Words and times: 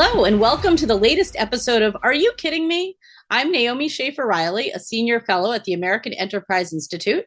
Hello, 0.00 0.22
and 0.26 0.38
welcome 0.38 0.76
to 0.76 0.86
the 0.86 0.94
latest 0.94 1.34
episode 1.36 1.82
of 1.82 1.96
Are 2.04 2.14
You 2.14 2.32
Kidding 2.36 2.68
Me? 2.68 2.96
I'm 3.30 3.50
Naomi 3.50 3.88
Schaefer 3.88 4.28
Riley, 4.28 4.70
a 4.70 4.78
senior 4.78 5.18
fellow 5.18 5.50
at 5.50 5.64
the 5.64 5.72
American 5.72 6.12
Enterprise 6.12 6.72
Institute. 6.72 7.24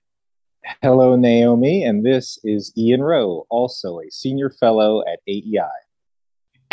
Hello, 0.81 1.18
Naomi, 1.18 1.83
and 1.83 2.05
this 2.05 2.39
is 2.45 2.71
Ian 2.77 3.04
Rowe, 3.04 3.45
also 3.49 3.99
a 3.99 4.09
senior 4.09 4.49
fellow 4.49 5.01
at 5.01 5.19
AEI. 5.27 5.68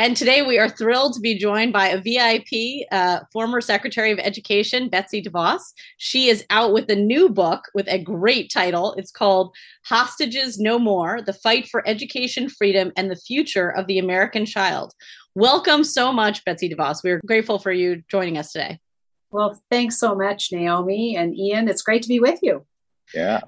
And 0.00 0.16
today 0.16 0.42
we 0.42 0.60
are 0.60 0.68
thrilled 0.68 1.14
to 1.14 1.20
be 1.20 1.36
joined 1.36 1.72
by 1.72 1.88
a 1.88 2.00
VIP, 2.00 2.86
uh, 2.92 3.24
former 3.32 3.60
Secretary 3.60 4.12
of 4.12 4.20
Education, 4.20 4.88
Betsy 4.88 5.20
DeVos. 5.20 5.62
She 5.96 6.28
is 6.28 6.44
out 6.50 6.72
with 6.72 6.88
a 6.88 6.94
new 6.94 7.28
book 7.28 7.64
with 7.74 7.88
a 7.88 8.00
great 8.00 8.52
title. 8.52 8.94
It's 8.96 9.10
called 9.10 9.52
Hostages 9.86 10.60
No 10.60 10.78
More 10.78 11.20
The 11.20 11.32
Fight 11.32 11.66
for 11.68 11.82
Education, 11.88 12.48
Freedom, 12.48 12.92
and 12.96 13.10
the 13.10 13.16
Future 13.16 13.70
of 13.70 13.88
the 13.88 13.98
American 13.98 14.46
Child. 14.46 14.94
Welcome 15.38 15.84
so 15.84 16.12
much, 16.12 16.44
Betsy 16.44 16.68
DeVos. 16.68 17.04
We're 17.04 17.20
grateful 17.24 17.60
for 17.60 17.70
you 17.70 18.02
joining 18.08 18.38
us 18.38 18.50
today. 18.50 18.80
Well, 19.30 19.62
thanks 19.70 19.96
so 19.96 20.16
much, 20.16 20.48
Naomi 20.50 21.14
and 21.16 21.32
Ian. 21.38 21.68
It's 21.68 21.80
great 21.80 22.02
to 22.02 22.08
be 22.08 22.18
with 22.18 22.40
you. 22.42 22.66
Yeah. 23.14 23.42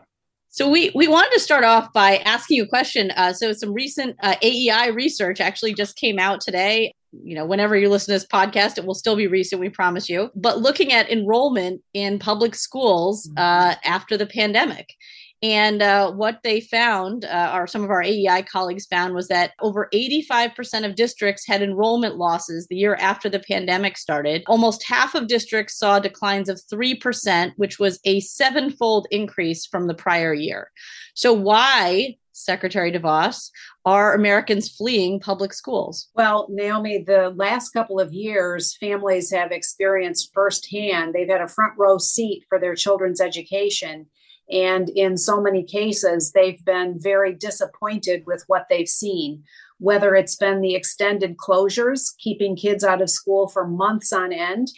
So 0.51 0.71
we 0.71 0.93
we 0.95 1.09
wanted 1.09 1.33
to 1.33 1.41
start 1.41 1.65
off 1.65 1.93
by 1.93 2.19
asking 2.19 2.59
you 2.59 2.62
a 2.62 2.69
question. 2.69 3.11
Uh, 3.17 3.33
so 3.33 3.53
some 3.53 3.73
recent 3.73 4.15
uh, 4.23 4.37
AEI 4.41 4.91
research 4.91 5.41
actually 5.41 5.75
just 5.75 5.97
came 5.97 6.21
out 6.21 6.41
today. 6.41 6.95
You 7.11 7.34
know, 7.34 7.45
whenever 7.45 7.77
you 7.77 7.89
listen 7.89 8.15
to 8.15 8.20
this 8.20 8.27
podcast, 8.33 8.79
it 8.79 8.87
will 8.87 8.95
still 8.95 9.17
be 9.17 9.27
recent. 9.27 9.61
We 9.61 9.69
promise 9.69 10.09
you. 10.09 10.31
But 10.37 10.61
looking 10.61 10.93
at 10.93 11.11
enrollment 11.11 11.83
in 11.93 12.20
public 12.20 12.55
schools 12.55 13.27
mm-hmm. 13.27 13.39
uh, 13.39 13.75
after 13.84 14.17
the 14.17 14.27
pandemic, 14.27 14.95
and 15.43 15.80
uh, 15.80 16.12
what 16.12 16.41
they 16.45 16.61
found, 16.61 17.25
uh, 17.25 17.53
or 17.55 17.67
some 17.67 17.83
of 17.83 17.91
our 17.91 18.03
AEI 18.03 18.42
colleagues 18.42 18.84
found, 18.84 19.14
was 19.14 19.28
that 19.28 19.53
over 19.61 19.89
85% 19.92 20.84
of 20.84 20.97
districts 20.97 21.47
had 21.47 21.62
enrollment 21.62 22.17
losses 22.17 22.67
the 22.67 22.77
year 22.77 22.97
after 22.97 23.31
the 23.31 23.39
pandemic 23.41 23.97
started. 23.97 24.42
Almost 24.47 24.83
half 24.83 25.14
of 25.14 25.29
districts 25.29 25.79
saw 25.79 25.98
declines 25.98 26.51
of 26.51 26.61
3%, 26.70 27.53
which 27.56 27.79
was 27.79 28.01
a 28.05 28.20
sevenfold 28.20 29.06
increase 29.11 29.64
from 29.64 29.87
the 29.87 29.95
prior 29.95 30.34
year. 30.34 30.70
So, 31.14 31.33
why, 31.33 32.17
Secretary 32.33 32.92
DeVos, 32.92 33.51
are 33.86 34.12
Americans 34.12 34.69
fleeing 34.69 35.20
public 35.20 35.55
schools? 35.55 36.09
Well, 36.14 36.48
Naomi, 36.51 36.98
the 36.98 37.31
last 37.34 37.70
couple 37.70 37.98
of 37.98 38.12
years, 38.12 38.77
families 38.77 39.31
have 39.31 39.53
experienced 39.53 40.33
firsthand, 40.34 41.14
they've 41.14 41.31
had 41.31 41.41
a 41.41 41.48
front 41.48 41.79
row 41.79 41.97
seat 41.97 42.45
for 42.51 42.59
their 42.59 42.75
children's 42.75 43.23
education 43.23 44.07
and 44.51 44.89
in 44.91 45.17
so 45.17 45.41
many 45.41 45.62
cases, 45.62 46.33
they've 46.33 46.65
been 46.65 46.98
very 46.98 47.33
disappointed 47.34 48.25
with 48.27 48.45
what 48.48 48.67
they've 48.69 48.89
seen, 48.89 49.45
whether 49.79 50.15
it's 50.15 50.37
been 50.37 50.61
the 50.61 50.75
extended 50.75 51.37
closures, 51.37 52.17
keeping 52.19 52.57
kids 52.57 52.83
out 52.83 53.01
of 53.01 53.11
school 53.11 53.48
for 53.48 53.67
months 53.67 54.12
on 54.12 54.33
end, 54.33 54.69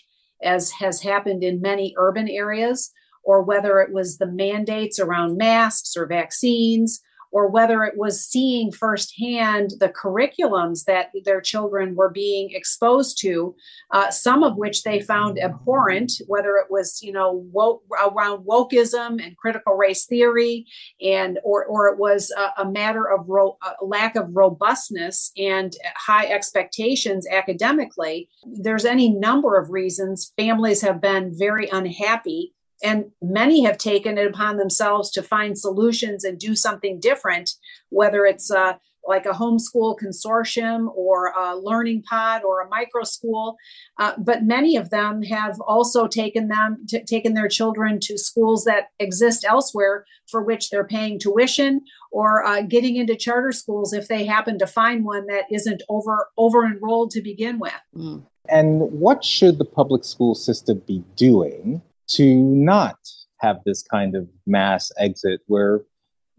as 0.42 0.70
has 0.72 1.02
happened 1.02 1.42
in 1.42 1.60
many 1.60 1.94
urban 1.96 2.28
areas, 2.28 2.92
or 3.24 3.42
whether 3.42 3.80
it 3.80 3.92
was 3.92 4.18
the 4.18 4.26
mandates 4.26 4.98
around 4.98 5.38
masks 5.38 5.96
or 5.96 6.06
vaccines, 6.06 7.00
or 7.32 7.48
whether 7.48 7.82
it 7.82 7.96
was 7.96 8.24
seeing 8.24 8.70
firsthand 8.70 9.72
the 9.80 9.88
curriculums 9.88 10.84
that 10.84 11.10
their 11.24 11.40
children 11.40 11.94
were 11.96 12.10
being 12.10 12.50
exposed 12.52 13.18
to, 13.22 13.56
uh, 13.90 14.10
some 14.10 14.42
of 14.42 14.56
which 14.56 14.82
they 14.82 15.00
found 15.00 15.40
abhorrent, 15.40 16.12
whether 16.26 16.56
it 16.56 16.70
was 16.70 17.02
you 17.02 17.12
know 17.12 17.44
woke, 17.50 17.82
around 18.06 18.44
wokeism 18.44 19.24
and 19.24 19.36
critical 19.36 19.74
race 19.74 20.04
theory, 20.06 20.66
and 21.00 21.38
or 21.42 21.64
or 21.64 21.88
it 21.88 21.98
was 21.98 22.30
a, 22.36 22.62
a 22.62 22.70
matter 22.70 23.10
of 23.10 23.28
ro- 23.28 23.58
a 23.62 23.84
lack 23.84 24.14
of 24.14 24.28
robustness 24.32 25.32
and 25.36 25.72
high 25.96 26.26
expectations 26.26 27.26
academically. 27.26 28.28
There's 28.44 28.84
any 28.84 29.08
number 29.08 29.56
of 29.58 29.70
reasons 29.70 30.32
families 30.36 30.82
have 30.82 31.00
been 31.00 31.32
very 31.36 31.68
unhappy 31.70 32.52
and 32.82 33.10
many 33.20 33.64
have 33.64 33.78
taken 33.78 34.18
it 34.18 34.26
upon 34.26 34.56
themselves 34.56 35.10
to 35.12 35.22
find 35.22 35.58
solutions 35.58 36.24
and 36.24 36.38
do 36.38 36.54
something 36.54 37.00
different, 37.00 37.50
whether 37.90 38.24
it's 38.24 38.50
uh, 38.50 38.74
like 39.06 39.26
a 39.26 39.30
homeschool 39.30 39.98
consortium 39.98 40.88
or 40.94 41.32
a 41.38 41.56
learning 41.56 42.02
pod 42.08 42.42
or 42.44 42.60
a 42.60 42.68
micro 42.68 43.02
school. 43.02 43.56
Uh, 43.98 44.12
but 44.18 44.44
many 44.44 44.76
of 44.76 44.90
them 44.90 45.22
have 45.22 45.60
also 45.60 46.06
taken 46.06 46.48
them 46.48 46.84
t- 46.88 47.02
taken 47.04 47.34
their 47.34 47.48
children 47.48 47.98
to 48.00 48.16
schools 48.16 48.64
that 48.64 48.88
exist 48.98 49.44
elsewhere 49.44 50.04
for 50.28 50.42
which 50.42 50.70
they're 50.70 50.86
paying 50.86 51.18
tuition 51.18 51.80
or 52.10 52.44
uh, 52.44 52.62
getting 52.62 52.96
into 52.96 53.16
charter 53.16 53.52
schools 53.52 53.92
if 53.92 54.08
they 54.08 54.24
happen 54.24 54.58
to 54.58 54.66
find 54.66 55.04
one 55.04 55.26
that 55.26 55.44
isn't 55.50 55.82
over 55.88 56.28
over 56.36 56.64
enrolled 56.64 57.10
to 57.10 57.20
begin 57.20 57.58
with. 57.58 57.72
Mm. 57.96 58.24
And 58.48 58.80
what 58.80 59.24
should 59.24 59.58
the 59.58 59.64
public 59.64 60.04
school 60.04 60.34
system 60.34 60.82
be 60.86 61.04
doing 61.16 61.80
to 62.08 62.34
not 62.34 62.96
have 63.38 63.58
this 63.64 63.82
kind 63.82 64.14
of 64.14 64.28
mass 64.46 64.92
exit 64.98 65.40
where 65.46 65.82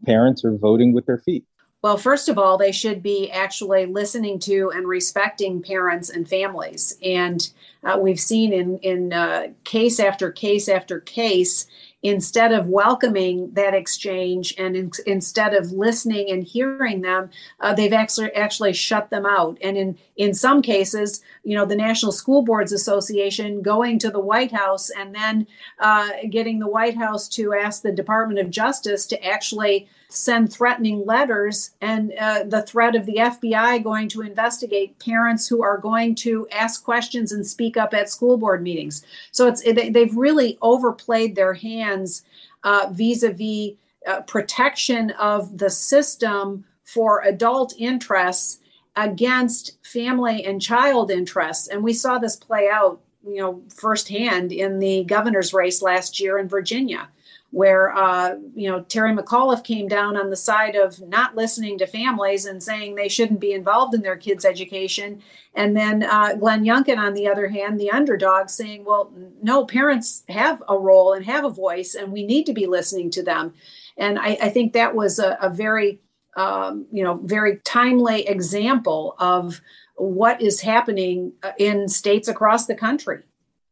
parents 0.05 0.43
are 0.45 0.55
voting 0.57 0.93
with 0.93 1.05
their 1.05 1.17
feet? 1.17 1.45
Well, 1.83 1.97
first 1.97 2.29
of 2.29 2.37
all, 2.37 2.57
they 2.57 2.71
should 2.71 3.03
be 3.03 3.29
actually 3.29 3.85
listening 3.85 4.39
to 4.39 4.71
and 4.73 4.87
respecting 4.87 5.61
parents 5.61 6.09
and 6.09 6.27
families. 6.27 6.97
And 7.03 7.47
uh, 7.83 7.97
we've 7.99 8.21
seen 8.21 8.53
in, 8.53 8.77
in 8.79 9.11
uh, 9.11 9.47
case 9.65 9.99
after 9.99 10.31
case 10.31 10.69
after 10.69 11.01
case 11.01 11.67
instead 12.01 12.53
of 12.53 12.67
welcoming 12.67 13.51
that 13.53 13.73
exchange 13.73 14.53
and 14.57 14.75
in, 14.75 14.91
instead 15.05 15.53
of 15.53 15.71
listening 15.71 16.29
and 16.29 16.43
hearing 16.43 17.01
them 17.01 17.29
uh, 17.61 17.73
they've 17.73 17.93
actually 17.93 18.29
actually 18.33 18.73
shut 18.73 19.09
them 19.09 19.25
out 19.25 19.57
and 19.63 19.77
in 19.77 19.97
in 20.17 20.33
some 20.33 20.61
cases 20.61 21.21
you 21.45 21.55
know 21.55 21.65
the 21.65 21.75
national 21.75 22.11
school 22.11 22.41
boards 22.41 22.73
association 22.73 23.61
going 23.61 23.97
to 23.97 24.11
the 24.11 24.19
white 24.19 24.51
house 24.51 24.89
and 24.89 25.15
then 25.15 25.47
uh, 25.79 26.09
getting 26.29 26.59
the 26.59 26.67
white 26.67 26.97
house 26.97 27.29
to 27.29 27.53
ask 27.53 27.81
the 27.81 27.91
department 27.91 28.37
of 28.37 28.49
justice 28.49 29.05
to 29.07 29.25
actually 29.25 29.87
send 30.13 30.53
threatening 30.53 31.05
letters 31.05 31.71
and 31.81 32.13
uh, 32.19 32.43
the 32.43 32.61
threat 32.61 32.95
of 32.95 33.05
the 33.05 33.15
FBI 33.15 33.83
going 33.83 34.07
to 34.09 34.21
investigate 34.21 34.99
parents 34.99 35.47
who 35.47 35.63
are 35.63 35.77
going 35.77 36.13
to 36.13 36.47
ask 36.51 36.83
questions 36.83 37.31
and 37.31 37.45
speak 37.45 37.77
up 37.77 37.93
at 37.93 38.09
school 38.09 38.37
board 38.37 38.61
meetings. 38.61 39.03
So 39.31 39.47
it's 39.47 39.63
they've 39.63 40.15
really 40.15 40.57
overplayed 40.61 41.35
their 41.35 41.55
hands 41.55 42.23
uh, 42.63 42.89
vis-a-vis 42.91 43.71
uh, 44.07 44.21
protection 44.21 45.11
of 45.11 45.57
the 45.57 45.69
system 45.69 46.65
for 46.83 47.21
adult 47.23 47.73
interests 47.77 48.59
against 48.95 49.83
family 49.83 50.45
and 50.45 50.61
child 50.61 51.09
interests, 51.09 51.67
and 51.67 51.83
we 51.83 51.93
saw 51.93 52.19
this 52.19 52.35
play 52.35 52.69
out, 52.71 53.01
you 53.25 53.37
know, 53.37 53.63
firsthand 53.69 54.51
in 54.51 54.77
the 54.77 55.03
governor's 55.05 55.53
race 55.53 55.81
last 55.81 56.19
year 56.19 56.37
in 56.37 56.47
Virginia 56.47 57.07
where 57.53 57.95
uh, 57.95 58.35
you 58.55 58.67
know 58.67 58.81
Terry 58.81 59.15
McAuliffe 59.15 59.63
came 59.63 59.87
down 59.87 60.17
on 60.17 60.31
the 60.31 60.35
side 60.35 60.75
of 60.75 60.99
not 60.99 61.35
listening 61.35 61.77
to 61.77 61.85
families 61.85 62.45
and 62.45 62.63
saying 62.63 62.95
they 62.95 63.07
shouldn't 63.07 63.39
be 63.39 63.53
involved 63.53 63.93
in 63.93 64.01
their 64.01 64.17
kids' 64.17 64.43
education, 64.43 65.21
and 65.53 65.77
then 65.77 66.01
uh, 66.01 66.33
Glenn 66.33 66.63
Youngkin, 66.65 66.97
on 66.97 67.13
the 67.13 67.27
other 67.27 67.49
hand, 67.49 67.79
the 67.79 67.91
underdog, 67.91 68.49
saying, 68.49 68.85
"Well, 68.85 69.13
no, 69.43 69.65
parents 69.65 70.23
have 70.29 70.63
a 70.67 70.75
role 70.75 71.13
and 71.13 71.23
have 71.25 71.45
a 71.45 71.49
voice, 71.51 71.93
and 71.93 72.11
we 72.11 72.25
need 72.25 72.47
to 72.47 72.53
be 72.53 72.65
listening 72.65 73.11
to 73.11 73.23
them." 73.23 73.53
And 73.97 74.17
I, 74.17 74.35
I 74.41 74.49
think 74.49 74.73
that 74.73 74.95
was 74.95 75.19
a, 75.19 75.37
a 75.39 75.49
very 75.51 75.99
um, 76.35 76.87
you 76.91 77.03
know 77.03 77.19
very 77.23 77.57
timely 77.57 78.27
example 78.27 79.15
of 79.19 79.61
what 79.95 80.41
is 80.41 80.61
happening 80.61 81.33
uh, 81.43 81.51
in 81.59 81.87
states 81.87 82.27
across 82.27 82.65
the 82.65 82.73
country. 82.73 83.21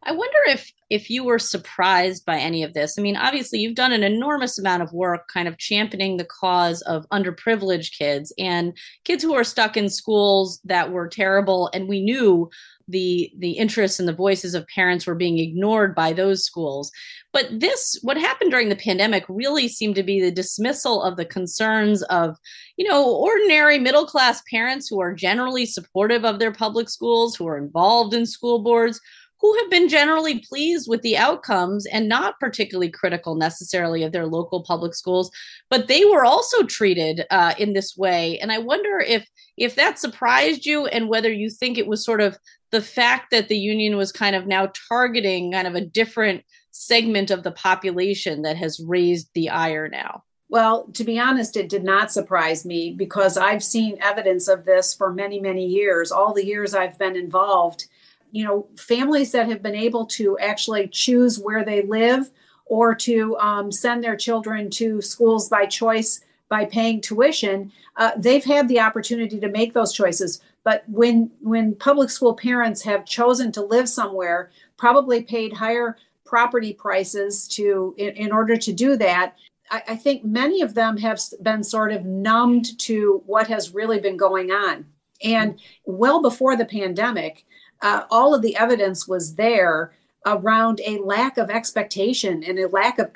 I 0.03 0.13
wonder 0.13 0.37
if 0.47 0.71
if 0.89 1.09
you 1.09 1.23
were 1.23 1.39
surprised 1.39 2.25
by 2.25 2.37
any 2.37 2.63
of 2.63 2.73
this. 2.73 2.97
I 2.97 3.01
mean, 3.01 3.15
obviously 3.15 3.59
you've 3.59 3.75
done 3.75 3.93
an 3.93 4.03
enormous 4.03 4.59
amount 4.59 4.83
of 4.83 4.91
work 4.91 5.29
kind 5.31 5.47
of 5.47 5.57
championing 5.57 6.17
the 6.17 6.25
cause 6.25 6.81
of 6.81 7.07
underprivileged 7.09 7.97
kids 7.97 8.33
and 8.37 8.77
kids 9.05 9.23
who 9.23 9.33
are 9.33 9.43
stuck 9.43 9.77
in 9.77 9.89
schools 9.89 10.59
that 10.65 10.91
were 10.91 11.07
terrible 11.07 11.69
and 11.73 11.87
we 11.87 12.01
knew 12.01 12.49
the 12.87 13.31
the 13.37 13.51
interests 13.51 13.99
and 13.99 14.07
the 14.07 14.13
voices 14.13 14.53
of 14.53 14.67
parents 14.67 15.05
were 15.05 15.15
being 15.15 15.37
ignored 15.37 15.95
by 15.95 16.11
those 16.11 16.43
schools. 16.43 16.91
But 17.31 17.47
this 17.59 17.97
what 18.01 18.17
happened 18.17 18.51
during 18.51 18.69
the 18.69 18.75
pandemic 18.75 19.23
really 19.29 19.67
seemed 19.67 19.95
to 19.95 20.03
be 20.03 20.19
the 20.19 20.31
dismissal 20.31 21.01
of 21.03 21.15
the 21.15 21.25
concerns 21.25 22.01
of, 22.03 22.37
you 22.75 22.89
know, 22.89 23.15
ordinary 23.15 23.79
middle 23.79 24.05
class 24.05 24.41
parents 24.49 24.89
who 24.89 24.99
are 24.99 25.13
generally 25.13 25.65
supportive 25.65 26.25
of 26.25 26.39
their 26.39 26.51
public 26.51 26.89
schools, 26.89 27.35
who 27.35 27.47
are 27.47 27.57
involved 27.57 28.13
in 28.13 28.25
school 28.25 28.59
boards 28.59 28.99
who 29.41 29.57
have 29.57 29.69
been 29.69 29.89
generally 29.89 30.39
pleased 30.39 30.87
with 30.87 31.01
the 31.01 31.17
outcomes 31.17 31.85
and 31.87 32.07
not 32.07 32.39
particularly 32.39 32.89
critical 32.89 33.35
necessarily 33.35 34.03
of 34.03 34.11
their 34.11 34.27
local 34.27 34.63
public 34.63 34.93
schools 34.93 35.31
but 35.69 35.87
they 35.87 36.05
were 36.05 36.23
also 36.23 36.63
treated 36.63 37.25
uh, 37.31 37.53
in 37.57 37.73
this 37.73 37.97
way 37.97 38.37
and 38.39 38.51
i 38.51 38.57
wonder 38.57 38.99
if 38.99 39.27
if 39.57 39.75
that 39.75 39.99
surprised 39.99 40.65
you 40.65 40.85
and 40.87 41.09
whether 41.09 41.31
you 41.31 41.49
think 41.49 41.77
it 41.77 41.87
was 41.87 42.03
sort 42.03 42.21
of 42.21 42.37
the 42.71 42.81
fact 42.81 43.31
that 43.31 43.47
the 43.47 43.57
union 43.57 43.97
was 43.97 44.11
kind 44.11 44.35
of 44.35 44.47
now 44.47 44.71
targeting 44.87 45.51
kind 45.51 45.67
of 45.67 45.75
a 45.75 45.81
different 45.81 46.43
segment 46.71 47.31
of 47.31 47.43
the 47.43 47.51
population 47.51 48.43
that 48.43 48.55
has 48.55 48.79
raised 48.79 49.29
the 49.33 49.49
ire 49.49 49.89
now 49.89 50.23
Well, 50.51 50.87
to 50.95 51.05
be 51.05 51.17
honest, 51.17 51.55
it 51.55 51.69
did 51.69 51.85
not 51.85 52.11
surprise 52.11 52.65
me 52.65 52.93
because 52.93 53.37
I've 53.37 53.63
seen 53.63 53.97
evidence 54.01 54.49
of 54.49 54.65
this 54.65 54.93
for 54.93 55.13
many, 55.13 55.39
many 55.39 55.65
years, 55.65 56.11
all 56.11 56.33
the 56.33 56.45
years 56.45 56.73
I've 56.73 56.99
been 56.99 57.15
involved. 57.15 57.85
You 58.31 58.45
know, 58.45 58.67
families 58.77 59.31
that 59.31 59.49
have 59.49 59.61
been 59.61 59.75
able 59.75 60.05
to 60.07 60.37
actually 60.39 60.87
choose 60.87 61.39
where 61.39 61.63
they 61.63 61.81
live 61.81 62.29
or 62.65 62.95
to 62.95 63.37
um, 63.37 63.71
send 63.71 64.03
their 64.03 64.15
children 64.15 64.69
to 64.71 65.01
schools 65.01 65.49
by 65.49 65.65
choice 65.65 66.21
by 66.47 66.65
paying 66.65 66.99
tuition, 66.99 67.71
uh, 67.95 68.11
they've 68.17 68.43
had 68.43 68.67
the 68.67 68.79
opportunity 68.79 69.39
to 69.39 69.47
make 69.47 69.73
those 69.73 69.93
choices. 69.93 70.41
But 70.63 70.83
when 70.87 71.31
when 71.41 71.75
public 71.75 72.09
school 72.09 72.35
parents 72.35 72.81
have 72.83 73.05
chosen 73.05 73.51
to 73.53 73.61
live 73.61 73.89
somewhere, 73.89 74.51
probably 74.77 75.23
paid 75.23 75.53
higher 75.53 75.97
property 76.25 76.73
prices 76.73 77.47
to 77.49 77.95
in, 77.97 78.09
in 78.15 78.31
order 78.31 78.57
to 78.57 78.73
do 78.73 78.95
that, 78.97 79.35
I, 79.71 79.83
I 79.89 79.95
think 79.95 80.23
many 80.23 80.61
of 80.61 80.75
them 80.75 80.97
have 80.97 81.19
been 81.41 81.63
sort 81.63 81.91
of 81.91 82.05
numbed 82.05 82.77
to 82.79 83.23
what 83.25 83.47
has 83.47 83.73
really 83.73 83.99
been 83.99 84.17
going 84.17 84.51
on. 84.51 84.85
And 85.23 85.59
well 85.85 86.21
before 86.21 86.55
the 86.55 86.65
pandemic, 86.65 87.45
uh, 87.81 88.03
all 88.09 88.33
of 88.33 88.41
the 88.41 88.55
evidence 88.55 89.07
was 89.07 89.35
there 89.35 89.93
around 90.25 90.79
a 90.85 90.99
lack 90.99 91.37
of 91.37 91.49
expectation 91.49 92.43
and 92.43 92.59
a 92.59 92.67
lack 92.67 92.99
of 92.99 93.09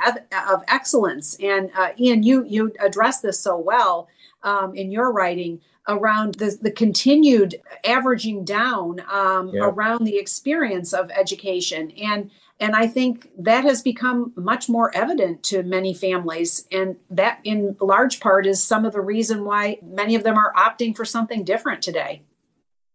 of 0.49 0.63
excellence. 0.67 1.35
And 1.41 1.69
uh, 1.77 1.89
Ian, 1.99 2.23
you 2.23 2.45
you 2.45 2.73
addressed 2.79 3.21
this 3.21 3.39
so 3.39 3.57
well 3.57 4.07
um, 4.43 4.75
in 4.75 4.91
your 4.91 5.11
writing 5.11 5.61
around 5.87 6.35
the, 6.35 6.57
the 6.59 6.71
continued 6.71 7.61
averaging 7.85 8.43
down 8.43 8.99
um, 9.11 9.49
yeah. 9.49 9.65
around 9.65 10.03
the 10.03 10.17
experience 10.17 10.93
of 10.93 11.11
education 11.11 11.91
and 11.91 12.31
and 12.59 12.75
I 12.75 12.87
think 12.87 13.29
that 13.37 13.65
has 13.65 13.81
become 13.81 14.31
much 14.35 14.69
more 14.69 14.95
evident 14.95 15.43
to 15.43 15.61
many 15.63 15.93
families. 15.93 16.65
And 16.71 16.95
that, 17.09 17.39
in 17.43 17.75
large 17.81 18.21
part, 18.21 18.47
is 18.47 18.63
some 18.63 18.85
of 18.85 18.93
the 18.93 19.01
reason 19.01 19.43
why 19.43 19.79
many 19.83 20.15
of 20.15 20.23
them 20.23 20.37
are 20.37 20.53
opting 20.53 20.95
for 20.95 21.03
something 21.03 21.43
different 21.43 21.81
today. 21.81 22.21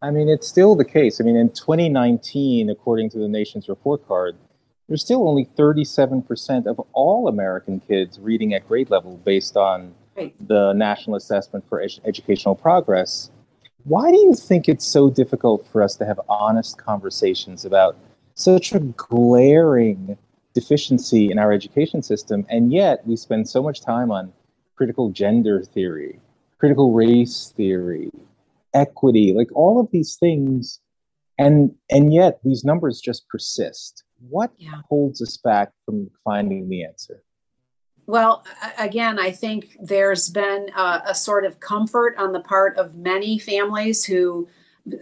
I 0.02 0.10
mean, 0.10 0.28
it's 0.28 0.48
still 0.48 0.76
the 0.76 0.84
case. 0.84 1.20
I 1.20 1.24
mean, 1.24 1.36
in 1.36 1.50
2019, 1.50 2.70
according 2.70 3.10
to 3.10 3.18
the 3.18 3.28
nation's 3.28 3.68
report 3.68 4.06
card, 4.08 4.36
there's 4.88 5.02
still 5.02 5.28
only 5.28 5.44
37% 5.56 6.66
of 6.66 6.80
all 6.92 7.28
American 7.28 7.80
kids 7.80 8.18
reading 8.18 8.54
at 8.54 8.66
grade 8.66 8.90
level 8.90 9.18
based 9.18 9.56
on 9.56 9.94
right. 10.16 10.34
the 10.48 10.72
National 10.72 11.16
Assessment 11.16 11.68
for 11.68 11.82
Ed- 11.82 12.00
Educational 12.04 12.54
Progress. 12.54 13.30
Why 13.84 14.10
do 14.10 14.16
you 14.16 14.34
think 14.34 14.68
it's 14.68 14.86
so 14.86 15.10
difficult 15.10 15.66
for 15.70 15.82
us 15.82 15.96
to 15.96 16.06
have 16.06 16.18
honest 16.28 16.78
conversations 16.78 17.64
about 17.64 17.96
such 18.34 18.72
a 18.72 18.80
glaring 18.80 20.16
deficiency 20.54 21.30
in 21.30 21.38
our 21.38 21.52
education 21.52 22.02
system, 22.02 22.46
and 22.48 22.72
yet 22.72 23.06
we 23.06 23.16
spend 23.16 23.48
so 23.48 23.62
much 23.62 23.82
time 23.82 24.10
on 24.10 24.32
critical 24.76 25.10
gender 25.10 25.62
theory, 25.62 26.18
critical 26.58 26.92
race 26.92 27.52
theory, 27.54 28.10
equity, 28.74 29.32
like 29.32 29.48
all 29.54 29.80
of 29.80 29.88
these 29.90 30.16
things, 30.16 30.80
and 31.38 31.74
and 31.90 32.12
yet 32.12 32.40
these 32.44 32.64
numbers 32.64 33.00
just 33.00 33.28
persist. 33.28 34.04
What 34.28 34.52
yeah. 34.58 34.82
holds 34.88 35.22
us 35.22 35.36
back 35.36 35.72
from 35.84 36.10
finding 36.24 36.68
the 36.68 36.84
answer? 36.84 37.22
Well, 38.06 38.44
again, 38.78 39.18
I 39.18 39.30
think 39.30 39.76
there's 39.80 40.28
been 40.28 40.68
a, 40.76 41.02
a 41.06 41.14
sort 41.14 41.44
of 41.44 41.60
comfort 41.60 42.16
on 42.18 42.32
the 42.32 42.40
part 42.40 42.76
of 42.76 42.94
many 42.96 43.38
families 43.38 44.04
who 44.04 44.48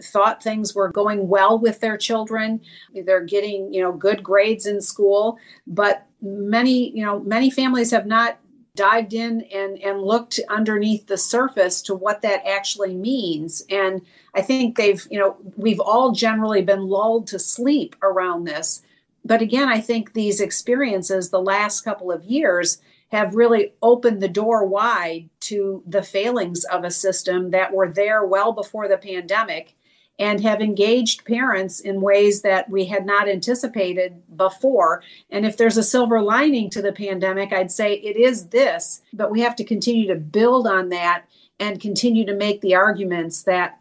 thought 0.03 0.43
things 0.43 0.75
were 0.75 0.89
going 0.89 1.27
well 1.27 1.57
with 1.57 1.79
their 1.79 1.97
children 1.97 2.59
they're 3.05 3.23
getting 3.23 3.73
you 3.73 3.81
know 3.81 3.91
good 3.91 4.21
grades 4.21 4.65
in 4.65 4.81
school 4.81 5.37
but 5.67 6.05
many 6.21 6.95
you 6.95 7.03
know 7.03 7.21
many 7.21 7.49
families 7.49 7.91
have 7.91 8.05
not 8.05 8.39
dived 8.79 9.13
in 9.13 9.41
and 9.53 9.77
and 9.79 10.01
looked 10.01 10.39
underneath 10.47 11.05
the 11.07 11.17
surface 11.17 11.81
to 11.81 11.93
what 11.93 12.21
that 12.21 12.41
actually 12.47 12.95
means. 12.95 13.61
And 13.69 14.01
i 14.33 14.41
think 14.41 14.77
they've 14.77 15.05
you 15.11 15.19
know 15.19 15.35
we've 15.57 15.81
all 15.81 16.13
generally 16.13 16.61
been 16.61 16.87
lulled 16.87 17.27
to 17.27 17.39
sleep 17.39 17.97
around 18.01 18.45
this. 18.45 18.81
But 19.25 19.41
again 19.41 19.67
i 19.67 19.81
think 19.81 20.13
these 20.13 20.39
experiences 20.39 21.29
the 21.29 21.41
last 21.41 21.81
couple 21.81 22.09
of 22.09 22.23
years 22.23 22.77
have 23.09 23.35
really 23.35 23.73
opened 23.81 24.21
the 24.21 24.37
door 24.41 24.65
wide 24.65 25.29
to 25.41 25.83
the 25.85 26.03
failings 26.03 26.63
of 26.65 26.83
a 26.85 26.91
system 26.91 27.51
that 27.51 27.73
were 27.73 27.91
there 27.91 28.23
well 28.25 28.53
before 28.53 28.87
the 28.87 28.97
pandemic 28.97 29.75
and 30.19 30.41
have 30.41 30.61
engaged 30.61 31.25
parents 31.25 31.79
in 31.79 32.01
ways 32.01 32.41
that 32.41 32.69
we 32.69 32.85
had 32.85 33.05
not 33.05 33.29
anticipated 33.29 34.21
before. 34.35 35.01
And 35.29 35.45
if 35.45 35.55
there's 35.55 35.77
a 35.77 35.83
silver 35.83 36.21
lining 36.21 36.69
to 36.71 36.81
the 36.81 36.91
pandemic, 36.91 37.53
I'd 37.53 37.71
say 37.71 37.93
it 37.93 38.17
is 38.17 38.49
this, 38.49 39.01
but 39.13 39.31
we 39.31 39.39
have 39.41 39.55
to 39.55 39.63
continue 39.63 40.07
to 40.07 40.15
build 40.15 40.67
on 40.67 40.89
that 40.89 41.23
and 41.59 41.79
continue 41.79 42.25
to 42.25 42.35
make 42.35 42.61
the 42.61 42.75
arguments 42.75 43.43
that 43.43 43.79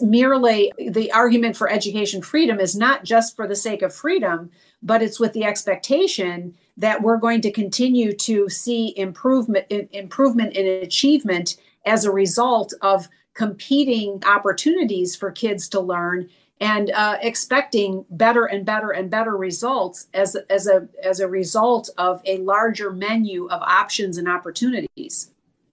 merely 0.00 0.72
the 0.78 1.12
argument 1.12 1.56
for 1.56 1.70
education 1.70 2.22
freedom 2.22 2.60
is 2.60 2.76
not 2.76 3.04
just 3.04 3.36
for 3.36 3.46
the 3.46 3.56
sake 3.56 3.82
of 3.82 3.94
freedom, 3.94 4.50
but 4.82 5.02
it's 5.02 5.20
with 5.20 5.32
the 5.32 5.44
expectation 5.44 6.54
that 6.76 7.02
we're 7.02 7.16
going 7.16 7.40
to 7.40 7.50
continue 7.50 8.12
to 8.14 8.48
see 8.48 8.96
improvement 8.96 9.66
improvement 9.68 10.54
in 10.54 10.66
achievement 10.82 11.56
as 11.84 12.04
a 12.04 12.12
result 12.12 12.72
of 12.82 13.08
competing 13.38 14.20
opportunities 14.26 15.14
for 15.14 15.30
kids 15.30 15.68
to 15.68 15.78
learn 15.78 16.28
and 16.60 16.90
uh, 16.90 17.16
expecting 17.22 18.04
better 18.10 18.46
and 18.46 18.66
better 18.66 18.90
and 18.90 19.08
better 19.10 19.36
results 19.36 20.08
as, 20.12 20.36
as, 20.50 20.66
a, 20.66 20.88
as 21.04 21.20
a 21.20 21.28
result 21.28 21.88
of 21.98 22.20
a 22.26 22.38
larger 22.38 22.90
menu 22.90 23.46
of 23.48 23.62
options 23.62 24.18
and 24.18 24.28
opportunities. 24.28 25.30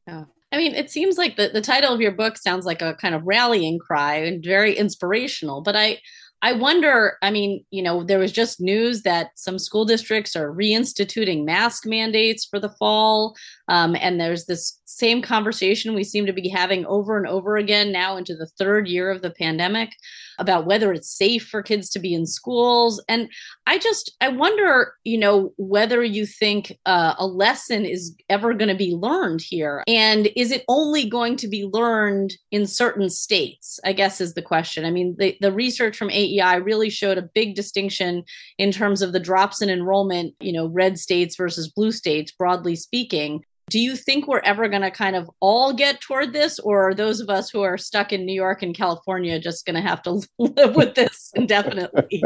Yeah. 0.08 0.26
I 0.52 0.58
mean, 0.58 0.76
it 0.76 0.92
seems 0.92 1.18
like 1.18 1.38
the, 1.38 1.50
the 1.52 1.60
title 1.60 1.92
of 1.92 2.02
your 2.02 2.12
book 2.12 2.38
sounds 2.38 2.68
like 2.68 2.84
a 2.84 2.94
kind 2.94 3.16
of 3.16 3.24
rallying 3.26 3.80
cry 3.80 4.18
and 4.18 4.46
very 4.46 4.78
inspirational, 4.78 5.62
but 5.62 5.76
I, 5.76 5.98
I 6.44 6.54
wonder, 6.54 7.18
I 7.24 7.32
mean, 7.32 7.66
you 7.72 7.82
know, 7.82 8.04
there 8.04 8.20
was 8.20 8.32
just 8.32 8.62
news 8.62 9.02
that 9.02 9.32
some 9.34 9.58
school 9.58 9.86
districts 9.86 10.36
are 10.36 10.54
reinstituting 10.54 11.44
mask 11.44 11.88
mandates 11.88 12.46
for 12.46 12.60
the 12.60 12.70
fall. 12.70 13.36
Um, 13.68 13.96
and 14.00 14.20
there's 14.20 14.46
this 14.46 14.80
same 14.96 15.22
conversation 15.22 15.94
we 15.94 16.06
seem 16.06 16.26
to 16.26 16.32
be 16.32 16.48
having 16.48 16.86
over 16.86 17.18
and 17.18 17.28
over 17.28 17.58
again 17.58 17.92
now 17.92 18.16
into 18.16 18.34
the 18.34 18.48
third 18.58 18.88
year 18.88 19.12
of 19.12 19.22
the 19.22 19.30
pandemic 19.30 19.92
about 20.40 20.66
whether 20.66 20.94
it's 20.94 21.10
safe 21.10 21.46
for 21.48 21.62
kids 21.62 21.90
to 21.90 22.00
be 22.00 22.14
in 22.14 22.26
schools. 22.26 23.04
And 23.10 23.30
i 23.68 23.78
just 23.78 24.16
i 24.22 24.30
wonder 24.30 24.94
you 25.04 25.18
know 25.18 25.54
whether 25.58 26.04
you 26.04 26.26
think 26.26 26.78
uh, 26.86 27.16
a 27.18 27.28
lesson 27.28 27.84
is 27.84 28.16
ever 28.30 28.54
going 28.54 28.70
to 28.70 28.76
be 28.76 28.94
learned 28.94 29.42
here. 29.42 29.84
And 29.86 30.30
is 30.36 30.52
it 30.52 30.64
only 30.70 31.10
going 31.10 31.36
to 31.38 31.48
be 31.48 31.66
learned 31.66 32.34
in 32.52 32.66
certain 32.66 33.10
states 33.10 33.80
i 33.84 33.92
guess 33.92 34.22
is 34.22 34.34
the 34.34 34.42
question. 34.42 34.86
I 34.86 34.92
mean 34.92 35.16
the, 35.20 35.38
the 35.42 35.52
research 35.52 35.98
from 35.98 36.10
aei 36.10 36.64
really 36.64 36.90
showed 36.90 37.18
a 37.18 37.30
big 37.34 37.56
distinction 37.56 38.24
in 38.58 38.72
terms 38.72 39.02
of 39.02 39.12
the 39.12 39.20
drops 39.20 39.62
in 39.62 39.70
enrollment 39.70 40.36
you 40.40 40.54
know 40.54 40.68
red 40.68 40.98
states 40.98 41.36
versus 41.36 41.70
blue 41.70 41.92
states 41.92 42.32
broadly 42.32 42.78
speaking 42.78 43.44
do 43.70 43.80
you 43.80 43.96
think 43.96 44.28
we're 44.28 44.40
ever 44.40 44.68
going 44.68 44.84
to 44.84 44.92
kind 44.92 45.16
of 45.16 45.30
all 45.40 45.74
get 45.74 46.02
toward 46.02 46.34
this, 46.34 46.60
or 46.60 46.90
are 46.90 46.94
those 46.94 47.20
of 47.20 47.30
us 47.30 47.50
who 47.50 47.64
are 47.64 47.78
stuck 47.78 48.14
in 48.14 48.26
New 48.26 48.34
York 48.34 48.62
and 48.62 48.76
California 48.76 49.40
just 49.40 49.66
going 49.66 49.76
to 49.76 49.82
have 49.82 50.04
to 50.04 50.22
live 50.38 50.76
with 50.76 50.96
this 50.96 51.32
indefinitely? 51.36 52.24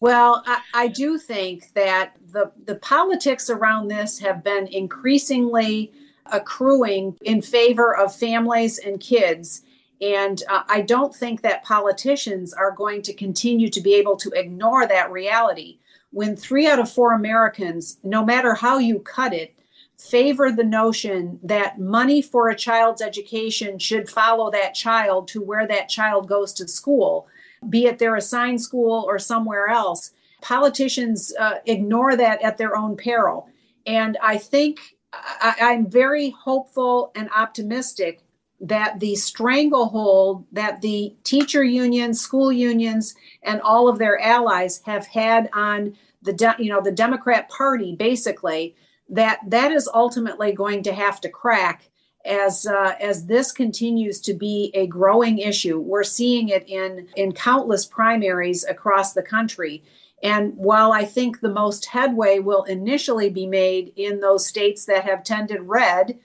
Well, 0.00 0.42
I, 0.46 0.60
I, 0.74 0.88
do 0.88 1.16
think 1.18 1.72
that 1.72 2.16
the, 2.30 2.52
the 2.66 2.74
politics 2.74 3.48
around 3.48 3.88
this 3.88 4.18
have 4.18 4.44
been 4.44 4.66
increasingly 4.66 5.92
accruing 6.30 7.16
in 7.22 7.40
favor 7.40 7.96
of 7.96 8.14
families 8.14 8.78
and 8.78 9.00
kids. 9.00 9.62
And 10.00 10.42
uh, 10.50 10.64
I 10.68 10.82
don't 10.82 11.14
think 11.14 11.40
that 11.42 11.64
politicians 11.64 12.52
are 12.52 12.70
going 12.70 13.02
to 13.02 13.14
continue 13.14 13.70
to 13.70 13.80
be 13.80 13.94
able 13.94 14.16
to 14.16 14.30
ignore 14.34 14.86
that 14.86 15.10
reality. 15.10 15.78
When 16.10 16.36
three 16.36 16.66
out 16.66 16.78
of 16.78 16.90
four 16.90 17.12
Americans, 17.12 17.98
no 18.04 18.24
matter 18.24 18.54
how 18.54 18.78
you 18.78 18.98
cut 19.00 19.32
it, 19.32 19.54
favor 19.98 20.50
the 20.50 20.64
notion 20.64 21.38
that 21.42 21.78
money 21.78 22.20
for 22.20 22.48
a 22.48 22.56
child's 22.56 23.02
education 23.02 23.78
should 23.78 24.08
follow 24.08 24.50
that 24.50 24.74
child 24.74 25.28
to 25.28 25.40
where 25.40 25.66
that 25.66 25.88
child 25.88 26.28
goes 26.28 26.52
to 26.54 26.68
school, 26.68 27.26
be 27.68 27.86
it 27.86 27.98
their 27.98 28.16
assigned 28.16 28.60
school 28.60 29.04
or 29.06 29.18
somewhere 29.18 29.68
else. 29.68 30.10
Politicians 30.40 31.32
uh, 31.38 31.54
ignore 31.66 32.16
that 32.16 32.42
at 32.42 32.58
their 32.58 32.76
own 32.76 32.96
peril. 32.96 33.48
And 33.86 34.18
I 34.22 34.36
think 34.36 34.80
I, 35.12 35.54
I'm 35.60 35.90
very 35.90 36.30
hopeful 36.30 37.12
and 37.14 37.30
optimistic 37.34 38.20
that 38.60 39.00
the 39.00 39.14
stranglehold 39.14 40.46
that 40.52 40.80
the 40.80 41.14
teacher 41.24 41.64
unions, 41.64 42.20
school 42.20 42.52
unions, 42.52 43.14
and 43.42 43.60
all 43.60 43.88
of 43.88 43.98
their 43.98 44.20
allies 44.20 44.80
have 44.86 45.06
had 45.06 45.50
on 45.52 45.96
the 46.22 46.32
de- 46.32 46.56
you 46.58 46.70
know 46.70 46.80
the 46.80 46.92
Democrat 46.92 47.48
Party 47.48 47.94
basically 47.94 48.74
that 49.08 49.40
that 49.46 49.72
is 49.72 49.88
ultimately 49.92 50.52
going 50.52 50.82
to 50.84 50.92
have 50.92 51.20
to 51.22 51.28
crack 51.28 51.90
as 52.24 52.66
uh, 52.66 52.94
as 53.00 53.26
this 53.26 53.52
continues 53.52 54.20
to 54.22 54.34
be 54.34 54.70
a 54.74 54.86
growing 54.86 55.38
issue. 55.38 55.78
We're 55.78 56.04
seeing 56.04 56.48
it 56.48 56.68
in 56.68 57.08
in 57.16 57.32
countless 57.32 57.84
primaries 57.84 58.64
across 58.64 59.12
the 59.12 59.22
country. 59.22 59.82
And 60.22 60.56
while 60.56 60.92
I 60.92 61.04
think 61.04 61.40
the 61.40 61.50
most 61.50 61.84
headway 61.84 62.38
will 62.38 62.62
initially 62.62 63.28
be 63.28 63.46
made 63.46 63.92
in 63.94 64.20
those 64.20 64.46
states 64.46 64.86
that 64.86 65.04
have 65.04 65.22
tended 65.22 65.60
red, 65.62 66.18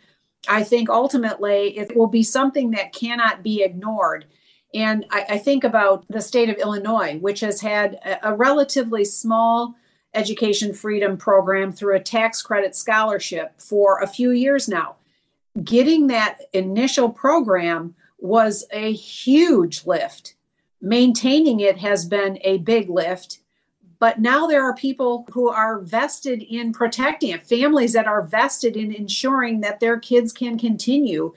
I 0.47 0.63
think 0.63 0.89
ultimately 0.89 1.77
it 1.77 1.97
will 1.97 2.07
be 2.07 2.23
something 2.23 2.71
that 2.71 2.93
cannot 2.93 3.43
be 3.43 3.61
ignored. 3.61 4.25
And 4.73 5.05
I, 5.11 5.25
I 5.31 5.37
think 5.37 5.65
about 5.65 6.05
the 6.07 6.21
state 6.21 6.49
of 6.49 6.57
Illinois, 6.57 7.17
which 7.17 7.41
has 7.41 7.59
had 7.59 7.95
a, 8.05 8.29
a 8.29 8.35
relatively 8.35 9.03
small 9.03 9.75
education 10.13 10.73
freedom 10.73 11.17
program 11.17 11.71
through 11.71 11.95
a 11.95 11.99
tax 11.99 12.41
credit 12.41 12.75
scholarship 12.75 13.59
for 13.59 13.99
a 13.99 14.07
few 14.07 14.31
years 14.31 14.67
now. 14.67 14.95
Getting 15.63 16.07
that 16.07 16.39
initial 16.53 17.09
program 17.09 17.95
was 18.17 18.65
a 18.71 18.93
huge 18.93 19.85
lift. 19.85 20.35
Maintaining 20.81 21.59
it 21.59 21.77
has 21.77 22.05
been 22.05 22.39
a 22.43 22.59
big 22.59 22.89
lift. 22.89 23.39
But 23.99 24.19
now 24.19 24.47
there 24.47 24.63
are 24.63 24.75
people 24.75 25.27
who 25.31 25.49
are 25.49 25.79
vested 25.79 26.41
in 26.41 26.71
protecting 26.71 27.31
it, 27.31 27.45
families 27.45 27.93
that 27.93 28.07
are 28.07 28.21
vested 28.21 28.77
in 28.77 28.93
ensuring 28.93 29.59
that 29.61 29.81
their 29.81 29.99
kids 29.99 30.31
can 30.31 30.57
continue. 30.57 31.33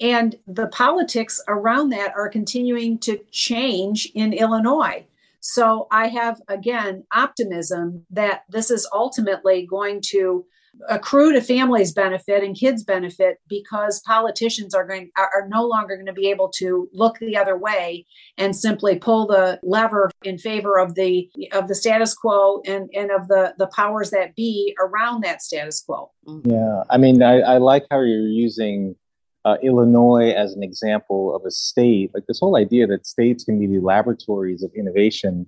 And 0.00 0.36
the 0.46 0.68
politics 0.68 1.40
around 1.48 1.90
that 1.90 2.14
are 2.14 2.28
continuing 2.28 2.98
to 2.98 3.18
change 3.32 4.10
in 4.14 4.32
Illinois. 4.32 5.04
So 5.46 5.88
I 5.90 6.08
have, 6.08 6.40
again, 6.48 7.04
optimism 7.12 8.06
that 8.10 8.44
this 8.48 8.70
is 8.70 8.88
ultimately 8.94 9.66
going 9.66 10.00
to 10.06 10.46
accrue 10.88 11.34
to 11.34 11.40
families 11.42 11.92
benefit 11.92 12.42
and 12.42 12.56
kids 12.56 12.82
benefit 12.82 13.36
because 13.46 14.00
politicians 14.00 14.74
are 14.74 14.86
going 14.86 15.10
are, 15.16 15.46
no 15.48 15.64
longer 15.66 15.96
going 15.96 16.06
to 16.06 16.14
be 16.14 16.30
able 16.30 16.48
to 16.48 16.88
look 16.94 17.18
the 17.18 17.36
other 17.36 17.56
way 17.56 18.06
and 18.38 18.56
simply 18.56 18.98
pull 18.98 19.26
the 19.26 19.60
lever 19.62 20.10
in 20.24 20.38
favor 20.38 20.78
of 20.78 20.94
the 20.94 21.30
of 21.52 21.68
the 21.68 21.74
status 21.74 22.14
quo 22.14 22.60
and 22.66 22.88
and 22.94 23.10
of 23.10 23.28
the 23.28 23.54
the 23.58 23.68
powers 23.68 24.10
that 24.10 24.34
be 24.34 24.74
around 24.80 25.22
that 25.22 25.42
status 25.42 25.80
quo. 25.86 26.10
Yeah 26.44 26.82
i 26.90 26.96
mean 26.96 27.22
i, 27.22 27.38
I 27.40 27.58
like 27.58 27.84
how 27.90 28.00
you're 28.00 28.26
using 28.26 28.96
uh, 29.44 29.56
Illinois 29.62 30.30
as 30.30 30.54
an 30.54 30.62
example 30.62 31.34
of 31.34 31.44
a 31.44 31.50
state, 31.50 32.10
like 32.14 32.26
this 32.26 32.40
whole 32.40 32.56
idea 32.56 32.86
that 32.86 33.06
states 33.06 33.44
can 33.44 33.58
be 33.58 33.66
the 33.66 33.80
laboratories 33.80 34.62
of 34.62 34.72
innovation. 34.74 35.46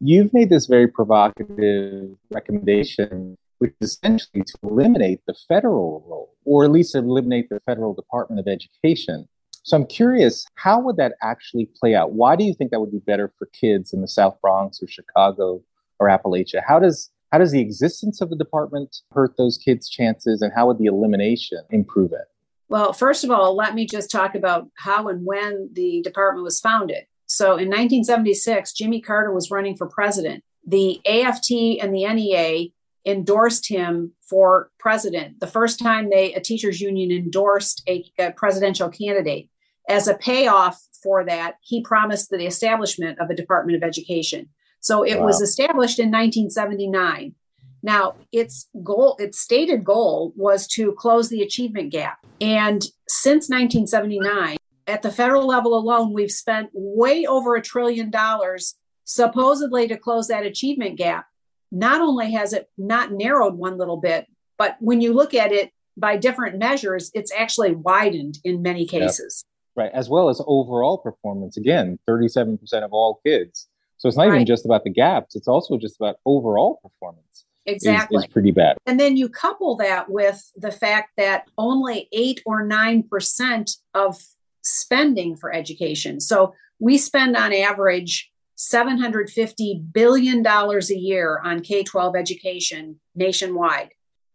You've 0.00 0.32
made 0.32 0.50
this 0.50 0.66
very 0.66 0.88
provocative 0.88 2.10
recommendation, 2.30 3.36
which 3.58 3.74
is 3.80 3.92
essentially 3.92 4.42
to 4.44 4.58
eliminate 4.62 5.20
the 5.26 5.34
federal 5.48 6.04
role, 6.08 6.34
or 6.44 6.64
at 6.64 6.70
least 6.70 6.94
eliminate 6.94 7.48
the 7.48 7.60
federal 7.60 7.94
Department 7.94 8.40
of 8.40 8.48
Education. 8.48 9.28
So 9.62 9.76
I'm 9.76 9.86
curious, 9.86 10.46
how 10.54 10.80
would 10.80 10.96
that 10.96 11.14
actually 11.22 11.68
play 11.78 11.94
out? 11.94 12.12
Why 12.12 12.36
do 12.36 12.44
you 12.44 12.54
think 12.54 12.70
that 12.70 12.80
would 12.80 12.92
be 12.92 13.00
better 13.00 13.32
for 13.38 13.46
kids 13.46 13.92
in 13.92 14.00
the 14.00 14.08
South 14.08 14.40
Bronx 14.40 14.82
or 14.82 14.88
Chicago 14.88 15.62
or 15.98 16.08
Appalachia? 16.08 16.62
How 16.66 16.78
does 16.78 17.10
how 17.30 17.36
does 17.36 17.52
the 17.52 17.60
existence 17.60 18.22
of 18.22 18.30
the 18.30 18.36
department 18.36 19.02
hurt 19.12 19.36
those 19.36 19.58
kids' 19.58 19.90
chances, 19.90 20.40
and 20.40 20.50
how 20.54 20.66
would 20.66 20.78
the 20.78 20.86
elimination 20.86 21.58
improve 21.68 22.12
it? 22.12 22.26
Well, 22.68 22.92
first 22.92 23.24
of 23.24 23.30
all, 23.30 23.56
let 23.56 23.74
me 23.74 23.86
just 23.86 24.10
talk 24.10 24.34
about 24.34 24.68
how 24.74 25.08
and 25.08 25.24
when 25.24 25.70
the 25.72 26.02
department 26.02 26.44
was 26.44 26.60
founded. 26.60 27.04
So 27.26 27.52
in 27.52 27.68
1976, 27.68 28.72
Jimmy 28.72 29.00
Carter 29.00 29.32
was 29.32 29.50
running 29.50 29.76
for 29.76 29.86
president. 29.86 30.44
The 30.66 31.00
AFT 31.06 31.50
and 31.82 31.94
the 31.94 32.06
NEA 32.06 32.68
endorsed 33.06 33.68
him 33.68 34.12
for 34.28 34.70
president. 34.78 35.40
The 35.40 35.46
first 35.46 35.78
time 35.78 36.10
they 36.10 36.34
a 36.34 36.40
teachers 36.40 36.80
union 36.80 37.10
endorsed 37.10 37.82
a, 37.88 38.04
a 38.18 38.32
presidential 38.32 38.88
candidate. 38.88 39.48
As 39.88 40.08
a 40.08 40.14
payoff 40.14 40.78
for 41.02 41.24
that, 41.24 41.54
he 41.62 41.82
promised 41.82 42.28
the 42.28 42.44
establishment 42.44 43.18
of 43.18 43.30
a 43.30 43.34
Department 43.34 43.76
of 43.76 43.86
Education. 43.86 44.48
So 44.80 45.02
it 45.02 45.18
wow. 45.18 45.26
was 45.26 45.40
established 45.40 45.98
in 45.98 46.10
1979. 46.10 47.34
Now, 47.82 48.16
its 48.32 48.68
goal, 48.82 49.16
its 49.18 49.38
stated 49.38 49.84
goal 49.84 50.32
was 50.36 50.66
to 50.68 50.92
close 50.92 51.28
the 51.28 51.42
achievement 51.42 51.92
gap. 51.92 52.18
And 52.40 52.82
since 53.08 53.48
1979, 53.48 54.56
at 54.86 55.02
the 55.02 55.12
federal 55.12 55.46
level 55.46 55.76
alone, 55.76 56.12
we've 56.12 56.30
spent 56.30 56.70
way 56.72 57.26
over 57.26 57.54
a 57.54 57.62
trillion 57.62 58.10
dollars 58.10 58.74
supposedly 59.04 59.86
to 59.88 59.96
close 59.96 60.28
that 60.28 60.46
achievement 60.46 60.96
gap. 60.96 61.26
Not 61.70 62.00
only 62.00 62.32
has 62.32 62.52
it 62.52 62.68
not 62.76 63.12
narrowed 63.12 63.54
one 63.54 63.78
little 63.78 63.98
bit, 63.98 64.26
but 64.56 64.76
when 64.80 65.00
you 65.00 65.12
look 65.12 65.34
at 65.34 65.52
it 65.52 65.70
by 65.96 66.16
different 66.16 66.58
measures, 66.58 67.10
it's 67.14 67.32
actually 67.36 67.72
widened 67.72 68.38
in 68.44 68.62
many 68.62 68.86
cases. 68.86 69.44
Yep. 69.76 69.84
Right, 69.84 69.92
as 69.94 70.08
well 70.08 70.28
as 70.28 70.42
overall 70.46 70.98
performance. 70.98 71.56
Again, 71.56 71.98
37% 72.08 72.58
of 72.82 72.92
all 72.92 73.20
kids. 73.24 73.68
So 73.98 74.08
it's 74.08 74.16
not 74.16 74.28
right. 74.28 74.34
even 74.34 74.46
just 74.46 74.64
about 74.64 74.84
the 74.84 74.90
gaps, 74.90 75.36
it's 75.36 75.48
also 75.48 75.76
just 75.76 75.96
about 75.96 76.16
overall 76.24 76.80
performance 76.82 77.44
exactly 77.68 78.18
is, 78.18 78.24
is, 78.24 78.32
pretty 78.32 78.50
bad. 78.50 78.76
And 78.86 78.98
then 78.98 79.16
you 79.16 79.28
couple 79.28 79.76
that 79.76 80.10
with 80.10 80.50
the 80.56 80.72
fact 80.72 81.12
that 81.16 81.44
only 81.56 82.08
eight 82.12 82.42
or 82.46 82.64
nine 82.64 83.02
percent 83.02 83.70
of 83.94 84.20
spending 84.62 85.36
for 85.36 85.52
education. 85.52 86.20
So 86.20 86.54
we 86.78 86.98
spend 86.98 87.36
on 87.36 87.52
average 87.52 88.30
$750 88.58 89.92
billion 89.92 90.44
a 90.44 90.80
year 90.94 91.40
on 91.44 91.60
K 91.60 91.84
12 91.84 92.16
education 92.16 93.00
nationwide. 93.14 93.90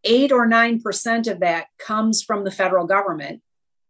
Eight 0.05 0.31
or 0.31 0.47
nine 0.47 0.81
percent 0.81 1.27
of 1.27 1.39
that 1.41 1.67
comes 1.77 2.23
from 2.23 2.43
the 2.43 2.51
federal 2.51 2.85
government. 2.85 3.41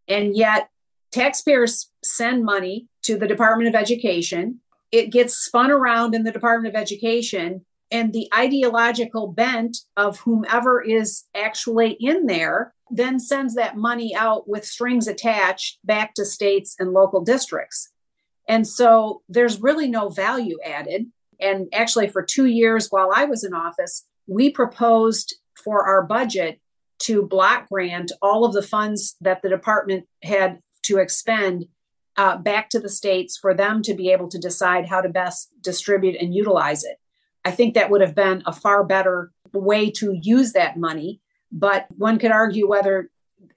And 0.07 0.35
yet, 0.35 0.69
taxpayers 1.11 1.91
send 2.03 2.43
money 2.43 2.87
to 3.03 3.17
the 3.17 3.27
Department 3.27 3.69
of 3.69 3.75
Education. 3.75 4.59
It 4.91 5.11
gets 5.11 5.35
spun 5.35 5.71
around 5.71 6.13
in 6.13 6.23
the 6.23 6.31
Department 6.31 6.75
of 6.75 6.79
Education 6.79 7.65
and 7.91 8.13
the 8.13 8.29
ideological 8.35 9.27
bent 9.27 9.77
of 9.97 10.19
whomever 10.19 10.81
is 10.81 11.25
actually 11.35 11.97
in 11.99 12.25
there 12.25 12.73
then 12.89 13.19
sends 13.19 13.55
that 13.55 13.77
money 13.77 14.15
out 14.15 14.47
with 14.47 14.65
strings 14.65 15.07
attached 15.07 15.79
back 15.83 16.13
to 16.13 16.25
states 16.25 16.75
and 16.79 16.91
local 16.91 17.21
districts. 17.21 17.89
And 18.47 18.67
so 18.67 19.21
there's 19.29 19.61
really 19.61 19.87
no 19.87 20.09
value 20.09 20.57
added. 20.63 21.05
And 21.39 21.67
actually, 21.73 22.07
for 22.07 22.21
two 22.21 22.45
years 22.45 22.87
while 22.89 23.09
I 23.13 23.25
was 23.25 23.43
in 23.43 23.53
office, 23.53 24.05
we 24.27 24.51
proposed 24.51 25.35
for 25.63 25.85
our 25.85 26.03
budget 26.03 26.59
to 26.99 27.23
block 27.23 27.67
grant 27.69 28.11
all 28.21 28.45
of 28.45 28.53
the 28.53 28.61
funds 28.61 29.15
that 29.21 29.41
the 29.41 29.49
department 29.49 30.05
had 30.21 30.59
to 30.83 30.97
expend 30.97 31.65
uh, 32.15 32.37
back 32.37 32.69
to 32.69 32.79
the 32.79 32.89
states 32.89 33.37
for 33.37 33.53
them 33.53 33.81
to 33.81 33.93
be 33.93 34.11
able 34.11 34.29
to 34.29 34.37
decide 34.37 34.87
how 34.87 35.01
to 35.01 35.09
best 35.09 35.49
distribute 35.61 36.15
and 36.19 36.33
utilize 36.33 36.83
it. 36.83 36.97
I 37.45 37.51
think 37.51 37.73
that 37.73 37.89
would 37.89 38.01
have 38.01 38.15
been 38.15 38.43
a 38.45 38.53
far 38.53 38.83
better 38.83 39.31
way 39.53 39.91
to 39.91 40.17
use 40.21 40.53
that 40.53 40.77
money. 40.77 41.19
But 41.51 41.87
one 41.97 42.17
could 42.19 42.31
argue 42.31 42.67
whether 42.67 43.09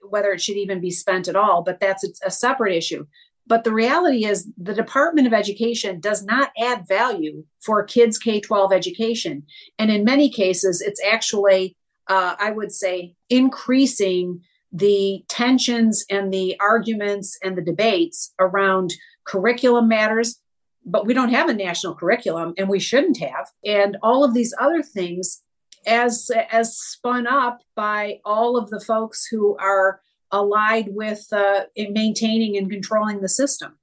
whether 0.09 0.33
it 0.33 0.40
should 0.40 0.57
even 0.57 0.81
be 0.81 0.90
spent 0.90 1.26
at 1.28 1.37
all. 1.37 1.62
But 1.62 1.81
that's 1.81 2.05
a 2.25 2.31
separate 2.31 2.76
issue. 2.76 3.07
But 3.47 3.64
the 3.64 3.73
reality 3.73 4.25
is, 4.25 4.49
the 4.59 4.75
Department 4.75 5.26
of 5.26 5.33
Education 5.33 6.00
does 6.00 6.25
not 6.25 6.50
add 6.59 6.88
value 6.88 7.45
for 7.61 7.85
kids' 7.85 8.19
K 8.19 8.40
12 8.40 8.73
education. 8.73 9.45
And 9.78 9.90
in 9.90 10.05
many 10.05 10.28
cases, 10.28 10.81
it's 10.81 11.00
actually, 11.05 11.76
uh, 12.09 12.35
I 12.38 12.50
would 12.50 12.73
say, 12.73 13.14
increasing 13.31 14.43
the 14.73 15.25
tensions 15.28 16.05
and 16.11 16.33
the 16.33 16.57
arguments 16.61 17.38
and 17.43 17.57
the 17.57 17.62
debates 17.62 18.35
around 18.40 18.95
curriculum 19.25 19.88
matters, 19.88 20.40
but 20.87 21.05
we 21.05 21.12
don't 21.12 21.33
have 21.33 21.49
a 21.49 21.55
national 21.55 21.97
curriculum 21.97 22.55
and 22.57 22.69
we 22.69 22.78
shouldn't 22.78 23.19
have. 23.19 23.50
And 23.64 23.97
all 24.02 24.25
of 24.25 24.33
these 24.33 24.55
other 24.59 24.83
things 24.83 25.43
as 25.87 26.31
as 26.50 26.76
spun 26.76 27.26
up 27.26 27.61
by 27.75 28.21
all 28.25 28.57
of 28.57 28.71
the 28.71 28.81
folks 28.81 29.26
who 29.26 29.57
are 29.59 30.00
allied 30.33 30.88
with 30.90 31.26
uh, 31.33 31.64
maintaining 31.76 32.57
and 32.57 32.71
controlling 32.71 33.21
the 33.21 33.28
system. 33.28 33.78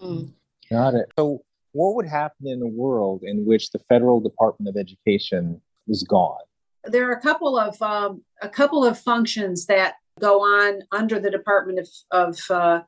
Mm. 0.00 0.32
got 0.70 0.94
it. 0.94 1.10
So 1.18 1.42
what 1.72 1.94
would 1.94 2.06
happen 2.06 2.46
in 2.46 2.62
a 2.62 2.66
world 2.66 3.22
in 3.22 3.44
which 3.46 3.70
the 3.70 3.78
federal 3.88 4.20
department 4.20 4.68
of 4.68 4.80
education 4.80 5.60
was 5.86 6.02
gone? 6.02 6.40
There 6.84 7.08
are 7.08 7.12
a 7.12 7.20
couple 7.20 7.58
of 7.58 7.80
um, 7.82 8.22
a 8.42 8.48
couple 8.48 8.84
of 8.84 8.98
functions 8.98 9.66
that 9.66 9.94
go 10.20 10.40
on 10.40 10.82
under 10.92 11.18
the 11.18 11.30
department 11.30 11.78
of, 11.78 11.88
of 12.10 12.50
uh, 12.50 12.82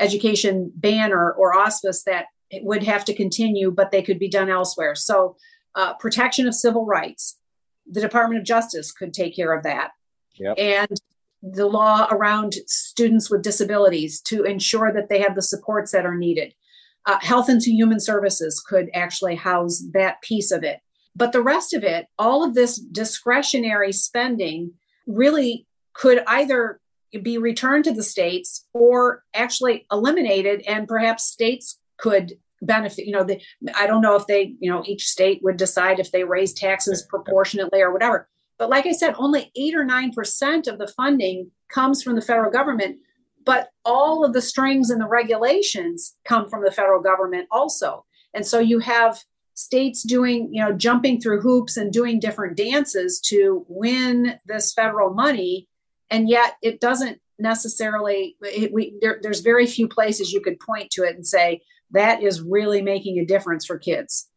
education 0.00 0.72
banner 0.74 1.30
or 1.32 1.56
auspice 1.56 2.04
that 2.04 2.26
it 2.50 2.64
would 2.64 2.82
have 2.82 3.04
to 3.06 3.14
continue, 3.14 3.70
but 3.70 3.90
they 3.90 4.02
could 4.02 4.18
be 4.18 4.28
done 4.28 4.50
elsewhere. 4.50 4.94
So, 4.94 5.36
uh, 5.74 5.94
protection 5.94 6.48
of 6.48 6.54
civil 6.54 6.84
rights, 6.84 7.38
the 7.88 8.00
Department 8.00 8.40
of 8.40 8.46
Justice 8.46 8.90
could 8.92 9.14
take 9.14 9.36
care 9.36 9.52
of 9.52 9.62
that. 9.62 9.92
Yep. 10.34 10.58
And 10.58 11.00
the 11.42 11.66
law 11.66 12.08
around 12.10 12.54
students 12.66 13.30
with 13.30 13.42
disabilities 13.42 14.20
to 14.22 14.44
ensure 14.44 14.92
that 14.92 15.08
they 15.08 15.20
have 15.20 15.34
the 15.34 15.42
supports 15.42 15.92
that 15.92 16.04
are 16.04 16.16
needed. 16.16 16.54
Uh, 17.06 17.18
Health 17.20 17.48
and 17.48 17.62
Human 17.62 18.00
Services 18.00 18.60
could 18.60 18.90
actually 18.94 19.36
house 19.36 19.82
that 19.92 20.20
piece 20.22 20.50
of 20.50 20.62
it. 20.62 20.80
But 21.16 21.32
the 21.32 21.42
rest 21.42 21.72
of 21.72 21.82
it, 21.82 22.06
all 22.18 22.44
of 22.44 22.54
this 22.54 22.76
discretionary 22.76 23.92
spending 23.92 24.72
really 25.06 25.66
could 25.94 26.22
either 26.26 26.80
be 27.22 27.38
returned 27.38 27.84
to 27.84 27.92
the 27.92 28.02
states 28.02 28.66
or 28.72 29.24
actually 29.34 29.86
eliminated, 29.90 30.62
and 30.62 30.86
perhaps 30.86 31.24
states 31.24 31.79
could 32.00 32.32
benefit 32.62 33.06
you 33.06 33.12
know 33.12 33.24
the, 33.24 33.40
i 33.74 33.86
don't 33.86 34.02
know 34.02 34.16
if 34.16 34.26
they 34.26 34.54
you 34.60 34.70
know 34.70 34.82
each 34.86 35.06
state 35.06 35.40
would 35.42 35.56
decide 35.56 35.98
if 35.98 36.12
they 36.12 36.24
raise 36.24 36.52
taxes 36.52 37.06
proportionately 37.08 37.80
or 37.80 37.92
whatever. 37.92 38.28
But 38.58 38.68
like 38.68 38.86
i 38.86 38.92
said 38.92 39.14
only 39.18 39.50
8 39.56 39.74
or 39.74 39.84
9% 39.86 40.68
of 40.68 40.78
the 40.78 40.88
funding 40.88 41.50
comes 41.68 42.02
from 42.02 42.16
the 42.16 42.22
federal 42.22 42.50
government 42.50 42.98
but 43.44 43.70
all 43.84 44.24
of 44.24 44.32
the 44.32 44.42
strings 44.42 44.90
and 44.90 45.00
the 45.00 45.06
regulations 45.06 46.16
come 46.24 46.48
from 46.48 46.62
the 46.62 46.70
federal 46.70 47.00
government 47.00 47.48
also. 47.50 48.04
And 48.34 48.46
so 48.46 48.58
you 48.58 48.78
have 48.80 49.18
states 49.54 50.02
doing 50.02 50.48
you 50.52 50.62
know 50.62 50.72
jumping 50.72 51.20
through 51.20 51.40
hoops 51.40 51.76
and 51.76 51.92
doing 51.92 52.18
different 52.18 52.56
dances 52.56 53.20
to 53.20 53.64
win 53.68 54.38
this 54.46 54.72
federal 54.72 55.12
money 55.12 55.68
and 56.10 56.30
yet 56.30 56.54
it 56.62 56.80
doesn't 56.80 57.20
necessarily 57.38 58.36
it, 58.40 58.72
we 58.72 58.94
there, 59.02 59.18
there's 59.20 59.40
very 59.40 59.66
few 59.66 59.86
places 59.86 60.32
you 60.32 60.40
could 60.40 60.58
point 60.60 60.90
to 60.90 61.02
it 61.02 61.14
and 61.14 61.26
say 61.26 61.60
that 61.92 62.22
is 62.22 62.40
really 62.40 62.82
making 62.82 63.18
a 63.18 63.24
difference 63.24 63.66
for 63.66 63.78
kids. 63.78 64.28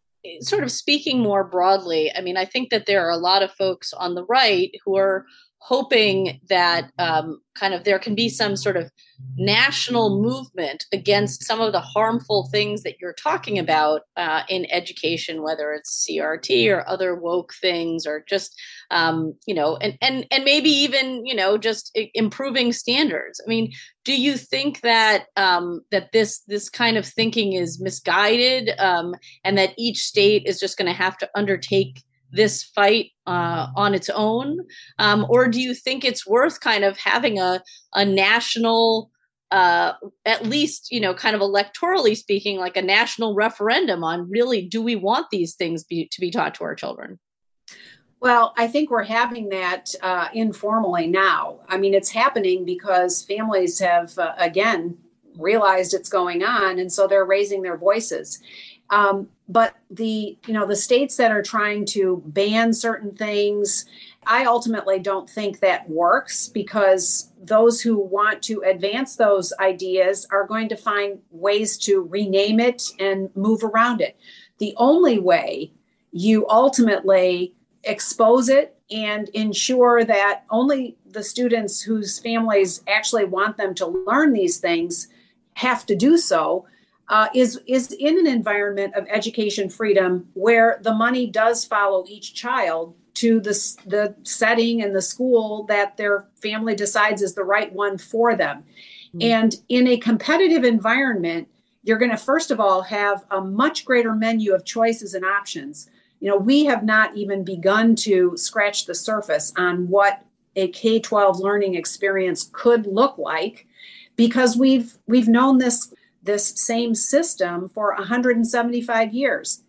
Sort 0.42 0.64
of 0.64 0.72
speaking 0.72 1.20
more 1.20 1.44
broadly 1.44 2.10
i 2.16 2.22
mean 2.22 2.38
i 2.38 2.46
think 2.46 2.70
that 2.70 2.86
there 2.86 3.06
are 3.06 3.12
a 3.12 3.18
lot 3.18 3.44
of 3.44 3.52
folks 3.52 3.92
on 3.92 4.16
the 4.16 4.24
right 4.24 4.72
who 4.86 4.96
are 4.96 5.26
hoping 5.65 6.41
that 6.50 6.91
um, 7.00 7.39
kind 7.55 7.74
of 7.74 7.86
there 7.86 7.98
can 7.98 8.15
be 8.15 8.27
some 8.27 8.53
sort 8.58 8.75
of 8.75 8.91
national 9.38 10.22
movement 10.22 10.86
against 10.91 11.41
some 11.46 11.62
of 11.62 11.72
the 11.72 11.79
harmful 11.79 12.50
things 12.51 12.84
that 12.84 12.96
you're 13.00 13.13
talking 13.13 13.58
about 13.58 14.01
uh, 14.17 14.41
in 14.50 14.70
education, 14.70 15.41
whether 15.41 15.72
it's 15.72 16.05
CRT 16.05 16.70
or 16.70 16.86
other 16.89 17.15
woke 17.15 17.53
things, 17.53 18.05
or 18.05 18.25
just 18.27 18.60
um, 18.91 19.36
you 19.48 19.55
know, 19.55 19.77
and 19.77 19.98
and 20.01 20.27
and 20.32 20.43
maybe 20.43 20.70
even 20.70 21.25
you 21.25 21.34
know 21.34 21.58
just 21.58 21.98
improving 22.13 22.74
standards. 22.74 23.39
I 23.46 23.48
mean, 23.48 23.72
do 24.03 24.20
you 24.20 24.36
think 24.36 24.82
that 24.82 25.27
um, 25.38 25.79
that 25.91 26.12
this 26.12 26.41
this 26.41 26.70
kind 26.70 26.98
of 26.98 27.05
thinking 27.05 27.53
is 27.53 27.79
misguided, 27.79 28.72
um, 28.79 29.15
and 29.46 29.58
that 29.58 29.74
each 29.77 30.00
state 30.00 30.43
is 30.46 30.60
just 30.60 30.77
going 30.77 30.91
to 30.91 30.98
have 30.98 31.17
to 31.20 31.29
undertake 31.36 32.03
this 32.34 32.63
fight 32.63 33.12
uh, 33.28 33.68
on 33.75 33.94
its 33.94 34.10
own, 34.10 34.60
um, 35.00 35.25
or 35.30 35.48
do 35.48 35.62
you 35.62 35.74
think 35.74 36.04
it's 36.04 36.28
worth 36.28 36.60
kind 36.60 36.84
of 36.84 36.98
having 36.98 37.40
a 37.40 37.62
a 37.94 38.04
national, 38.04 39.12
uh, 39.52 39.94
at 40.25 40.46
least 40.46 40.92
you 40.92 41.00
know, 41.00 41.13
kind 41.13 41.36
of 41.36 41.42
electorally 41.42 42.18
speaking, 42.18 42.58
like 42.58 42.75
a 42.75 42.82
national 42.82 43.36
referendum 43.36 44.04
on 44.04 44.30
really 44.30 44.68
do 44.68 44.82
we 44.82 44.96
want 44.96 45.28
these 45.32 45.56
things 45.56 45.84
be, 45.84 46.08
to 46.12 46.20
be 46.20 46.32
taught 46.32 46.56
to 46.56 46.63
our 46.63 46.75
children? 46.75 47.20
Well, 48.20 48.54
I 48.58 48.68
think 48.68 48.90
we're 48.90 49.04
having 49.04 49.50
that 49.50 49.94
uh, 50.02 50.30
informally 50.34 51.08
now. 51.08 51.60
I 51.68 51.78
mean, 51.78 51.94
it's 51.94 52.10
happening 52.10 52.63
because 52.63 53.22
families 53.22 53.80
have 53.80 54.18
uh, 54.18 54.34
again 54.38 54.98
realized 55.38 55.94
it's 55.94 56.10
going 56.10 56.44
on, 56.44 56.80
and 56.80 56.92
so 56.92 57.06
they're 57.08 57.25
raising 57.25 57.62
their 57.62 57.78
voices. 57.78 58.42
Um, 58.90 59.28
but 59.50 59.76
the 59.92 60.38
you 60.48 60.54
know 60.54 60.66
the 60.66 60.76
states 60.76 61.18
that 61.18 61.32
are 61.32 61.44
trying 61.44 61.86
to 61.88 62.24
ban 62.26 62.74
certain 62.74 63.14
things, 63.14 63.86
I 64.26 64.46
ultimately 64.46 65.00
don't 65.00 65.30
think 65.30 65.60
that 65.60 65.90
works 65.90 66.48
because 66.48 67.32
those 67.42 67.82
who 67.82 67.98
want 67.98 68.42
to 68.44 68.62
advance 68.62 69.16
those 69.16 69.52
ideas 69.60 70.26
are 70.32 70.48
going 70.48 70.70
to 70.70 70.78
find 70.78 71.20
ways 71.32 71.78
to 71.80 72.02
rename 72.02 72.60
it 72.60 72.84
and 73.00 73.30
move 73.36 73.64
around 73.64 74.02
it. 74.02 74.18
The 74.60 74.74
only 74.78 75.20
way 75.20 75.74
you 76.12 76.48
ultimately 76.48 77.54
expose 77.84 78.48
it 78.48 78.78
and 78.92 79.28
ensure 79.30 80.06
that 80.06 80.44
only 80.50 80.96
the 81.06 81.24
students 81.24 81.82
whose 81.82 82.20
families 82.20 82.82
actually 82.88 83.26
want 83.26 83.58
them 83.58 83.74
to 83.76 83.88
learn 83.88 84.32
these 84.32 84.60
things 84.60 85.08
have 85.56 85.86
to 85.88 85.96
do 85.96 86.18
so 86.18 86.66
uh, 87.13 87.29
is 87.36 87.62
is 87.67 87.91
in 87.91 88.17
an 88.17 88.25
environment 88.25 88.96
of 88.96 89.05
education 89.08 89.70
freedom 89.70 90.27
where 90.34 90.79
the 90.82 90.96
money 90.96 91.27
does 91.27 91.63
follow 91.63 92.03
each 92.08 92.34
child 92.34 92.96
to 93.13 93.39
the 93.39 93.53
the 93.86 94.15
setting 94.24 94.82
and 94.82 94.96
the 94.96 95.01
school 95.01 95.63
that 95.65 95.96
their 95.96 96.25
family 96.41 96.74
decides 96.74 97.22
is 97.22 97.36
the 97.36 97.43
right 97.43 97.72
one 97.72 98.00
for 98.00 98.36
them. 98.36 98.63
Mm-hmm. 99.15 99.21
And 99.21 99.56
in 99.69 99.86
a 99.86 99.97
competitive 99.97 100.63
environment, 100.63 101.47
you're 101.84 101.99
going 101.99 102.10
to 102.10 102.17
first 102.17 102.49
of 102.49 102.60
all 102.60 102.82
have 102.82 103.23
a 103.30 103.39
much 103.39 103.86
greater 103.86 104.15
menu 104.15 104.52
of 104.56 104.65
choices 104.65 105.13
and 105.13 105.23
options. 105.23 105.88
You 106.19 106.32
know, 106.32 106.38
we 106.38 106.65
have 106.65 106.84
not 106.84 107.15
even 107.15 107.43
begun 107.43 107.95
to 107.97 108.36
scratch 108.38 108.88
the 108.88 108.95
surface 108.95 109.54
on 109.56 109.88
what 109.88 110.26
a 110.56 110.69
K 110.69 110.99
12 110.99 111.38
learning 111.39 111.76
experience 111.76 112.49
could 112.52 112.88
look 112.88 113.19
like 113.19 113.67
because 114.15 114.58
we've 114.58 114.97
we've 115.06 115.28
known 115.28 115.60
this 115.60 115.93
this 116.24 116.48
same 116.48 116.96
system 116.96 117.70
for 117.70 117.94
175 117.96 119.14
years. 119.14 119.64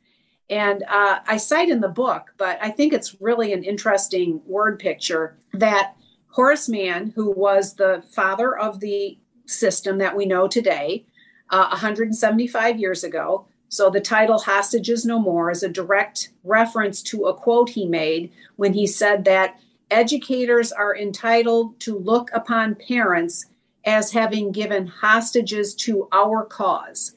And 0.51 0.83
uh, 0.89 1.21
I 1.27 1.37
cite 1.37 1.71
in 1.71 1.81
the 1.81 1.89
book, 1.89 2.35
but 2.37 2.59
I 2.61 2.71
think 2.71 2.93
it's 2.93 3.21
really 3.21 3.53
an 3.53 3.65
interesting 3.65 4.43
word 4.47 4.79
picture 4.79 5.37
that 5.53 5.95
Horace 6.29 6.69
Mann, 6.69 7.13
who 7.15 7.31
was 7.31 7.75
the 7.75 8.05
father 8.11 8.57
of 8.57 8.81
the 8.81 9.19
system 9.47 9.99
that 9.99 10.17
we 10.17 10.27
know 10.27 10.49
today, 10.49 11.07
uh, 11.51 11.69
175 11.69 12.79
years 12.79 13.05
ago. 13.05 13.47
So 13.69 13.91
the 13.91 14.01
title 14.01 14.39
Hostages 14.39 15.05
No 15.05 15.19
More 15.19 15.51
is 15.51 15.63
a 15.63 15.69
direct 15.69 16.31
reference 16.43 17.03
to 17.05 17.27
a 17.27 17.35
quote 17.35 17.71
he 17.71 17.87
made 17.87 18.33
when 18.57 18.75
he 18.75 18.87
said 18.87 19.25
that 19.25 19.59
educators 19.91 20.73
are 20.73 20.97
entitled 20.97 21.79
to 21.81 21.99
look 21.99 22.31
upon 22.33 22.75
parents 22.75 23.47
as 23.85 24.13
having 24.13 24.53
given 24.53 24.87
hostages 24.87 25.75
to 25.75 26.09
our 26.13 26.45
cause. 26.45 27.17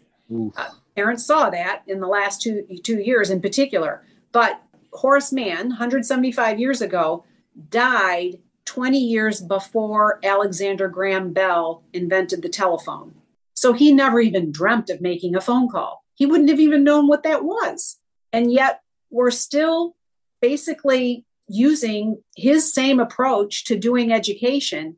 Uh, 0.58 0.70
parents 0.96 1.26
saw 1.26 1.50
that 1.50 1.84
in 1.88 2.00
the 2.00 2.08
last 2.08 2.42
two, 2.42 2.66
two 2.84 3.00
years 3.00 3.30
in 3.30 3.42
particular. 3.42 4.06
But 4.32 4.62
Horace 4.92 5.32
Mann, 5.32 5.70
175 5.70 6.60
years 6.60 6.82
ago, 6.82 7.24
died 7.70 8.40
20 8.66 9.00
years 9.00 9.42
before 9.42 10.20
Alexander 10.24 10.90
Graham 10.90 11.32
Bell 11.32 11.84
invented 11.94 12.42
the 12.42 12.50
telephone. 12.50 13.16
So 13.54 13.74
he 13.74 13.92
never 13.92 14.20
even 14.20 14.52
dreamt 14.52 14.90
of 14.90 15.02
making 15.02 15.36
a 15.36 15.42
phone 15.42 15.70
call. 15.70 16.04
He 16.16 16.26
wouldn't 16.26 16.50
have 16.50 16.60
even 16.60 16.84
known 16.84 17.08
what 17.08 17.24
that 17.24 17.44
was. 17.44 17.98
And 18.34 18.52
yet 18.52 18.82
we're 19.10 19.32
still 19.32 19.96
basically 20.42 21.26
using 21.48 22.22
his 22.36 22.74
same 22.74 23.00
approach 23.00 23.64
to 23.66 23.78
doing 23.78 24.12
education 24.12 24.98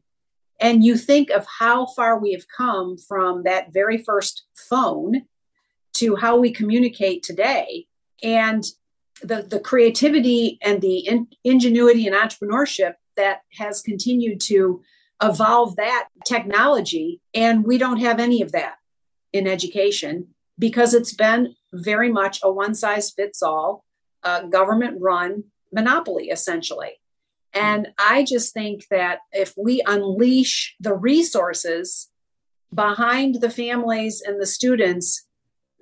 and 0.60 0.84
you 0.84 0.98
think 0.98 1.30
of 1.30 1.46
how 1.46 1.86
far 1.86 2.20
we 2.20 2.34
have 2.34 2.46
come 2.56 2.98
from 2.98 3.44
that 3.44 3.72
very 3.74 3.98
first 3.98 4.44
phone 4.56 5.24
to 5.94 6.16
how 6.16 6.38
we 6.38 6.52
communicate 6.52 7.24
today. 7.24 7.88
And 8.22 8.64
the, 9.22 9.44
the 9.44 9.60
creativity 9.60 10.60
and 10.62 10.82
the 10.82 11.00
in, 11.00 11.28
ingenuity 11.44 12.08
and 12.08 12.16
entrepreneurship 12.16 12.94
that 13.16 13.42
has 13.58 13.82
continued 13.82 14.40
to 14.42 14.82
evolve 15.22 15.76
that 15.76 16.08
technology. 16.26 17.22
And 17.34 17.66
we 17.66 17.78
don't 17.78 18.00
have 18.00 18.20
any 18.20 18.42
of 18.42 18.52
that 18.54 18.76
in 19.34 19.48
education 19.48 20.28
because 20.58 20.94
it's 20.94 21.14
been 21.14 21.56
very 21.74 22.12
much 22.12 22.40
a 22.44 22.52
one 22.52 22.76
size 22.76 23.12
fits 23.12 23.42
all 23.42 23.86
uh, 24.24 24.44
government 24.44 24.98
run 25.00 25.46
monopoly, 25.72 26.30
essentially. 26.30 27.00
And 27.54 27.90
I 27.98 28.24
just 28.24 28.54
think 28.54 28.88
that 28.90 29.20
if 29.32 29.54
we 29.58 29.82
unleash 29.86 30.76
the 30.80 30.94
resources 30.94 32.10
behind 32.74 33.42
the 33.42 33.50
families 33.50 34.22
and 34.26 34.40
the 34.40 34.46
students, 34.46 35.26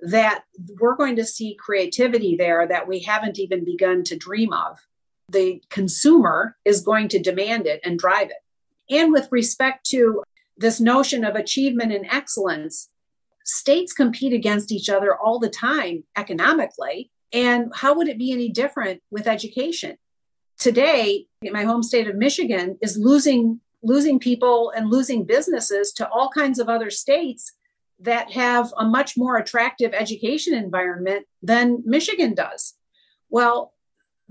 that 0.00 0.44
we're 0.80 0.96
going 0.96 1.16
to 1.16 1.26
see 1.26 1.56
creativity 1.58 2.36
there 2.36 2.66
that 2.66 2.86
we 2.86 3.00
haven't 3.00 3.38
even 3.38 3.64
begun 3.64 4.04
to 4.04 4.16
dream 4.16 4.52
of. 4.52 4.78
The 5.28 5.60
consumer 5.70 6.56
is 6.64 6.82
going 6.82 7.08
to 7.08 7.18
demand 7.18 7.66
it 7.66 7.80
and 7.84 7.98
drive 7.98 8.30
it. 8.30 8.94
And 8.94 9.12
with 9.12 9.28
respect 9.30 9.84
to 9.90 10.22
this 10.56 10.80
notion 10.80 11.24
of 11.24 11.34
achievement 11.34 11.92
and 11.92 12.06
excellence, 12.10 12.88
states 13.44 13.92
compete 13.92 14.32
against 14.32 14.72
each 14.72 14.88
other 14.88 15.16
all 15.16 15.38
the 15.38 15.50
time 15.50 16.04
economically. 16.16 17.10
And 17.32 17.72
how 17.74 17.94
would 17.94 18.08
it 18.08 18.18
be 18.18 18.32
any 18.32 18.48
different 18.48 19.02
with 19.10 19.26
education? 19.26 19.98
Today 20.58 21.26
my 21.42 21.64
home 21.64 21.82
state 21.82 22.08
of 22.08 22.16
michigan 22.16 22.76
is 22.82 22.98
losing 22.98 23.60
losing 23.82 24.18
people 24.18 24.72
and 24.76 24.90
losing 24.90 25.24
businesses 25.24 25.92
to 25.92 26.08
all 26.08 26.30
kinds 26.30 26.58
of 26.58 26.68
other 26.68 26.90
states 26.90 27.52
that 28.00 28.30
have 28.30 28.72
a 28.76 28.84
much 28.84 29.16
more 29.16 29.36
attractive 29.36 29.92
education 29.92 30.54
environment 30.54 31.26
than 31.42 31.82
michigan 31.84 32.34
does. 32.34 32.74
Well 33.30 33.72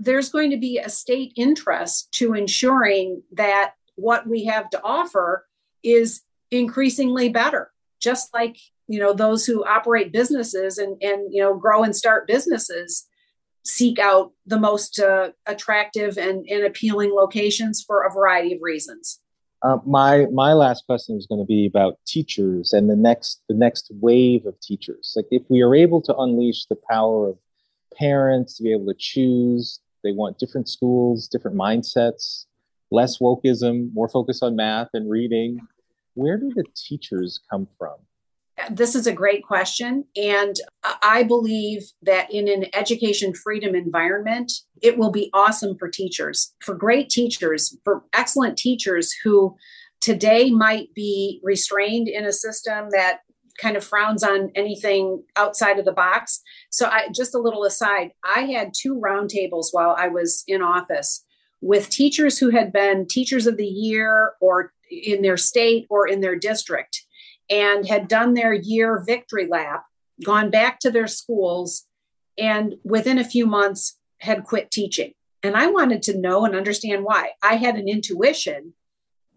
there's 0.00 0.30
going 0.30 0.50
to 0.50 0.56
be 0.56 0.78
a 0.78 0.88
state 0.88 1.32
interest 1.36 2.12
to 2.12 2.34
ensuring 2.34 3.22
that 3.32 3.72
what 3.96 4.28
we 4.28 4.44
have 4.44 4.70
to 4.70 4.80
offer 4.84 5.44
is 5.82 6.22
increasingly 6.52 7.28
better 7.28 7.70
just 8.00 8.32
like 8.32 8.56
you 8.86 9.00
know 9.00 9.12
those 9.12 9.44
who 9.44 9.64
operate 9.64 10.12
businesses 10.12 10.78
and 10.78 11.02
and 11.02 11.32
you 11.32 11.42
know 11.42 11.54
grow 11.54 11.82
and 11.82 11.96
start 11.96 12.26
businesses 12.26 13.06
seek 13.68 13.98
out 13.98 14.32
the 14.46 14.58
most 14.58 14.98
uh, 14.98 15.30
attractive 15.46 16.16
and, 16.16 16.46
and 16.48 16.64
appealing 16.64 17.12
locations 17.12 17.82
for 17.82 18.04
a 18.04 18.12
variety 18.12 18.54
of 18.54 18.60
reasons. 18.62 19.20
Uh, 19.62 19.78
my 19.84 20.26
my 20.32 20.52
last 20.52 20.86
question 20.86 21.16
is 21.16 21.26
going 21.26 21.40
to 21.40 21.46
be 21.46 21.66
about 21.66 21.98
teachers 22.06 22.72
and 22.72 22.88
the 22.88 22.94
next 22.94 23.42
the 23.48 23.54
next 23.54 23.90
wave 24.00 24.46
of 24.46 24.58
teachers. 24.60 25.12
Like 25.16 25.26
if 25.32 25.42
we 25.48 25.62
are 25.62 25.74
able 25.74 26.00
to 26.02 26.16
unleash 26.16 26.66
the 26.66 26.78
power 26.88 27.30
of 27.30 27.36
parents 27.96 28.56
to 28.56 28.62
be 28.62 28.72
able 28.72 28.86
to 28.86 28.94
choose, 28.96 29.80
they 30.04 30.12
want 30.12 30.38
different 30.38 30.68
schools, 30.68 31.26
different 31.26 31.56
mindsets, 31.56 32.46
less 32.92 33.18
wokeism, 33.18 33.92
more 33.92 34.08
focus 34.08 34.42
on 34.42 34.54
math 34.54 34.90
and 34.94 35.10
reading. 35.10 35.60
Where 36.14 36.38
do 36.38 36.52
the 36.54 36.64
teachers 36.76 37.40
come 37.50 37.66
from? 37.76 37.96
This 38.70 38.94
is 38.94 39.06
a 39.06 39.12
great 39.12 39.44
question. 39.44 40.04
And 40.16 40.56
I 41.02 41.22
believe 41.22 41.82
that 42.02 42.32
in 42.32 42.48
an 42.48 42.66
education 42.74 43.34
freedom 43.34 43.74
environment, 43.74 44.52
it 44.82 44.98
will 44.98 45.10
be 45.10 45.30
awesome 45.32 45.76
for 45.78 45.88
teachers, 45.88 46.54
for 46.60 46.74
great 46.74 47.08
teachers, 47.08 47.76
for 47.84 48.04
excellent 48.12 48.56
teachers 48.56 49.12
who 49.24 49.56
today 50.00 50.50
might 50.50 50.92
be 50.94 51.40
restrained 51.42 52.08
in 52.08 52.24
a 52.24 52.32
system 52.32 52.88
that 52.90 53.20
kind 53.60 53.76
of 53.76 53.84
frowns 53.84 54.22
on 54.22 54.50
anything 54.54 55.22
outside 55.36 55.78
of 55.78 55.84
the 55.84 55.92
box. 55.92 56.40
So, 56.70 56.86
I, 56.86 57.08
just 57.14 57.34
a 57.34 57.40
little 57.40 57.64
aside, 57.64 58.12
I 58.24 58.42
had 58.42 58.72
two 58.72 58.94
roundtables 58.94 59.68
while 59.72 59.96
I 59.98 60.08
was 60.08 60.44
in 60.46 60.62
office 60.62 61.24
with 61.60 61.90
teachers 61.90 62.38
who 62.38 62.50
had 62.50 62.72
been 62.72 63.06
teachers 63.08 63.46
of 63.46 63.56
the 63.56 63.66
year 63.66 64.34
or 64.40 64.72
in 64.90 65.22
their 65.22 65.36
state 65.36 65.86
or 65.90 66.06
in 66.06 66.20
their 66.20 66.36
district 66.36 67.04
and 67.50 67.86
had 67.86 68.08
done 68.08 68.34
their 68.34 68.52
year 68.52 69.02
victory 69.06 69.46
lap, 69.46 69.84
gone 70.24 70.50
back 70.50 70.80
to 70.80 70.90
their 70.90 71.06
schools, 71.06 71.86
and 72.36 72.76
within 72.84 73.18
a 73.18 73.24
few 73.24 73.46
months 73.46 73.98
had 74.18 74.44
quit 74.44 74.70
teaching. 74.70 75.12
And 75.42 75.56
I 75.56 75.68
wanted 75.68 76.02
to 76.04 76.18
know 76.18 76.44
and 76.44 76.54
understand 76.54 77.04
why. 77.04 77.30
I 77.42 77.56
had 77.56 77.76
an 77.76 77.88
intuition. 77.88 78.74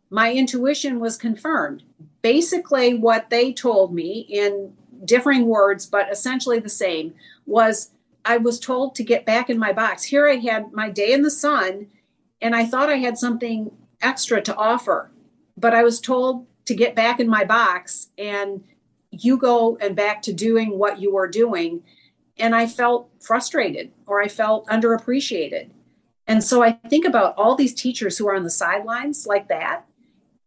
My 0.10 0.34
intuition 0.34 1.00
was 1.00 1.17
confirmed. 1.17 1.84
Basically, 2.21 2.93
what 2.93 3.30
they 3.30 3.54
told 3.54 3.93
me 3.93 4.26
in 4.30 4.74
differing 5.06 5.45
words, 5.45 5.86
but 5.86 6.12
essentially 6.12 6.60
the 6.60 6.69
same, 6.69 7.13
was 7.45 7.91
I 8.26 8.38
was 8.38 8.60
told 8.60 8.95
to 8.95 9.04
get 9.04 9.26
back 9.26 9.50
in 9.50 9.58
my 9.58 9.74
box. 9.74 10.04
Here 10.04 10.28
I 10.28 10.36
had 10.36 10.74
my 10.74 10.89
day 10.89 11.13
in 11.13 11.21
the 11.21 11.32
sun, 11.32 11.88
and 12.41 12.56
I 12.56 12.65
thought 12.65 12.89
I 12.89 12.97
had 12.97 13.17
something 13.17 13.71
extra 14.02 14.41
to 14.41 14.56
offer. 14.56 15.12
But 15.58 15.74
I 15.74 15.84
was 15.84 16.00
told 16.00 16.47
to 16.65 16.76
get 16.76 16.95
back 16.95 17.19
in 17.19 17.28
my 17.28 17.43
box 17.43 18.10
and 18.17 18.63
you 19.12 19.38
go 19.38 19.78
and 19.78 19.95
back 19.95 20.21
to 20.24 20.34
doing 20.34 20.78
what 20.78 21.00
you 21.00 21.13
were 21.13 21.28
doing. 21.28 21.84
And 22.38 22.56
i 22.56 22.65
felt 22.67 23.10
frustrated 23.19 23.91
or 24.08 24.21
i 24.21 24.28
felt 24.28 24.67
underappreciated. 24.67 25.69
And 26.28 26.43
so 26.43 26.63
i 26.63 26.71
think 26.71 27.06
about 27.06 27.36
all 27.38 27.56
these 27.56 27.74
teachers 27.74 28.17
who 28.17 28.28
are 28.28 28.36
on 28.36 28.43
the 28.43 28.50
sidelines 28.50 29.26
like 29.28 29.47
that. 29.50 29.86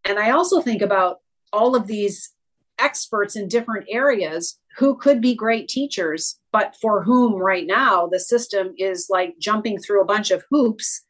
And 0.05 0.19
i 0.19 0.31
also 0.31 0.61
think 0.61 0.83
about 0.83 1.21
all 1.53 1.77
of 1.77 1.87
these 1.87 2.33
experts 2.79 3.37
in 3.37 3.49
different 3.49 3.87
areas 3.89 4.59
who 4.77 4.97
could 4.97 5.21
be 5.21 5.35
great 5.35 5.69
teachers 5.69 6.41
but 6.51 6.75
for 6.81 7.05
whom 7.05 7.35
right 7.35 7.67
now 7.67 8.09
the 8.09 8.19
system 8.19 8.75
is 8.79 9.07
like 9.09 9.39
jumping 9.39 9.79
through 9.79 10.03
a 10.03 10.07
bunch 10.07 10.33
of 10.33 10.45
hoops 10.51 11.03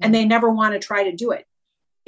and 0.00 0.14
they 0.14 0.24
never 0.24 0.50
want 0.50 0.72
to 0.72 0.78
try 0.78 1.04
to 1.04 1.14
do 1.14 1.30
it 1.30 1.46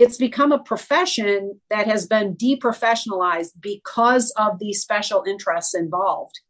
it's 0.02 0.16
become 0.16 0.50
a 0.50 0.58
profession 0.58 1.60
that 1.70 1.86
has 1.86 2.06
been 2.06 2.34
deprofessionalized 2.34 3.52
because 3.60 4.32
of 4.36 4.58
the 4.58 4.72
special 4.72 5.22
interests 5.26 5.76
involved. 5.76 6.40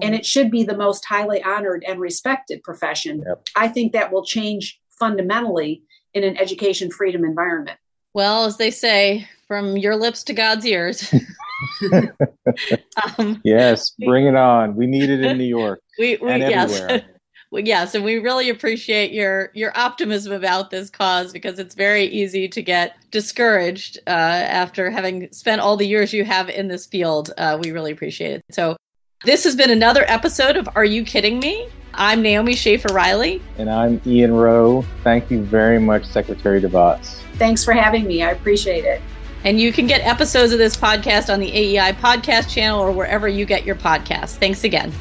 Mm-hmm. 0.00 0.06
And 0.06 0.14
it 0.16 0.26
should 0.26 0.50
be 0.50 0.64
the 0.64 0.76
most 0.76 1.04
highly 1.04 1.40
honored 1.40 1.84
and 1.86 2.00
respected 2.00 2.64
profession. 2.64 3.22
Yep. 3.24 3.46
I 3.54 3.68
think 3.68 3.92
that 3.92 4.12
will 4.12 4.24
change 4.24 4.80
fundamentally 4.98 5.84
in 6.14 6.24
an 6.24 6.36
education 6.36 6.90
freedom 6.90 7.24
environment. 7.24 7.78
Well, 8.12 8.44
as 8.44 8.56
they 8.56 8.72
say, 8.72 9.28
from 9.46 9.76
your 9.76 9.94
lips 9.94 10.24
to 10.24 10.32
God's 10.32 10.66
ears. 10.66 11.14
um, 13.18 13.40
yes, 13.44 13.92
bring 14.04 14.26
it 14.26 14.34
on. 14.34 14.74
We 14.74 14.88
need 14.88 15.10
it 15.10 15.22
in 15.22 15.38
New 15.38 15.44
York. 15.44 15.80
We, 15.98 16.16
we 16.16 16.30
and 16.30 16.42
everywhere. 16.42 16.88
yes 16.90 17.02
well, 17.50 17.64
yes, 17.64 17.96
and 17.96 18.04
we 18.04 18.18
really 18.18 18.48
appreciate 18.48 19.12
your 19.12 19.50
your 19.54 19.76
optimism 19.76 20.32
about 20.32 20.70
this 20.70 20.88
cause 20.88 21.32
because 21.32 21.58
it's 21.58 21.74
very 21.74 22.04
easy 22.04 22.48
to 22.48 22.62
get 22.62 22.96
discouraged 23.10 23.98
uh, 24.06 24.10
after 24.10 24.88
having 24.90 25.30
spent 25.32 25.60
all 25.60 25.76
the 25.76 25.86
years 25.86 26.12
you 26.12 26.24
have 26.24 26.48
in 26.48 26.68
this 26.68 26.86
field. 26.86 27.32
Uh, 27.36 27.58
we 27.60 27.72
really 27.72 27.90
appreciate 27.90 28.32
it. 28.32 28.44
So, 28.50 28.76
this 29.24 29.42
has 29.44 29.56
been 29.56 29.70
another 29.70 30.04
episode 30.06 30.56
of 30.56 30.68
Are 30.76 30.84
You 30.84 31.04
Kidding 31.04 31.40
Me? 31.40 31.68
I'm 31.94 32.22
Naomi 32.22 32.54
Schaefer 32.54 32.94
Riley. 32.94 33.42
And 33.58 33.68
I'm 33.68 34.00
Ian 34.06 34.32
Rowe. 34.32 34.84
Thank 35.02 35.28
you 35.28 35.42
very 35.42 35.80
much, 35.80 36.04
Secretary 36.04 36.60
DeVos. 36.60 37.20
Thanks 37.34 37.64
for 37.64 37.72
having 37.72 38.06
me. 38.06 38.22
I 38.22 38.30
appreciate 38.30 38.84
it. 38.84 39.02
And 39.42 39.58
you 39.58 39.72
can 39.72 39.88
get 39.88 40.02
episodes 40.02 40.52
of 40.52 40.58
this 40.58 40.76
podcast 40.76 41.32
on 41.32 41.40
the 41.40 41.50
AEI 41.50 41.92
podcast 41.94 42.48
channel 42.48 42.80
or 42.80 42.92
wherever 42.92 43.26
you 43.26 43.44
get 43.44 43.64
your 43.64 43.76
podcasts. 43.76 44.36
Thanks 44.36 44.62
again. 44.62 44.92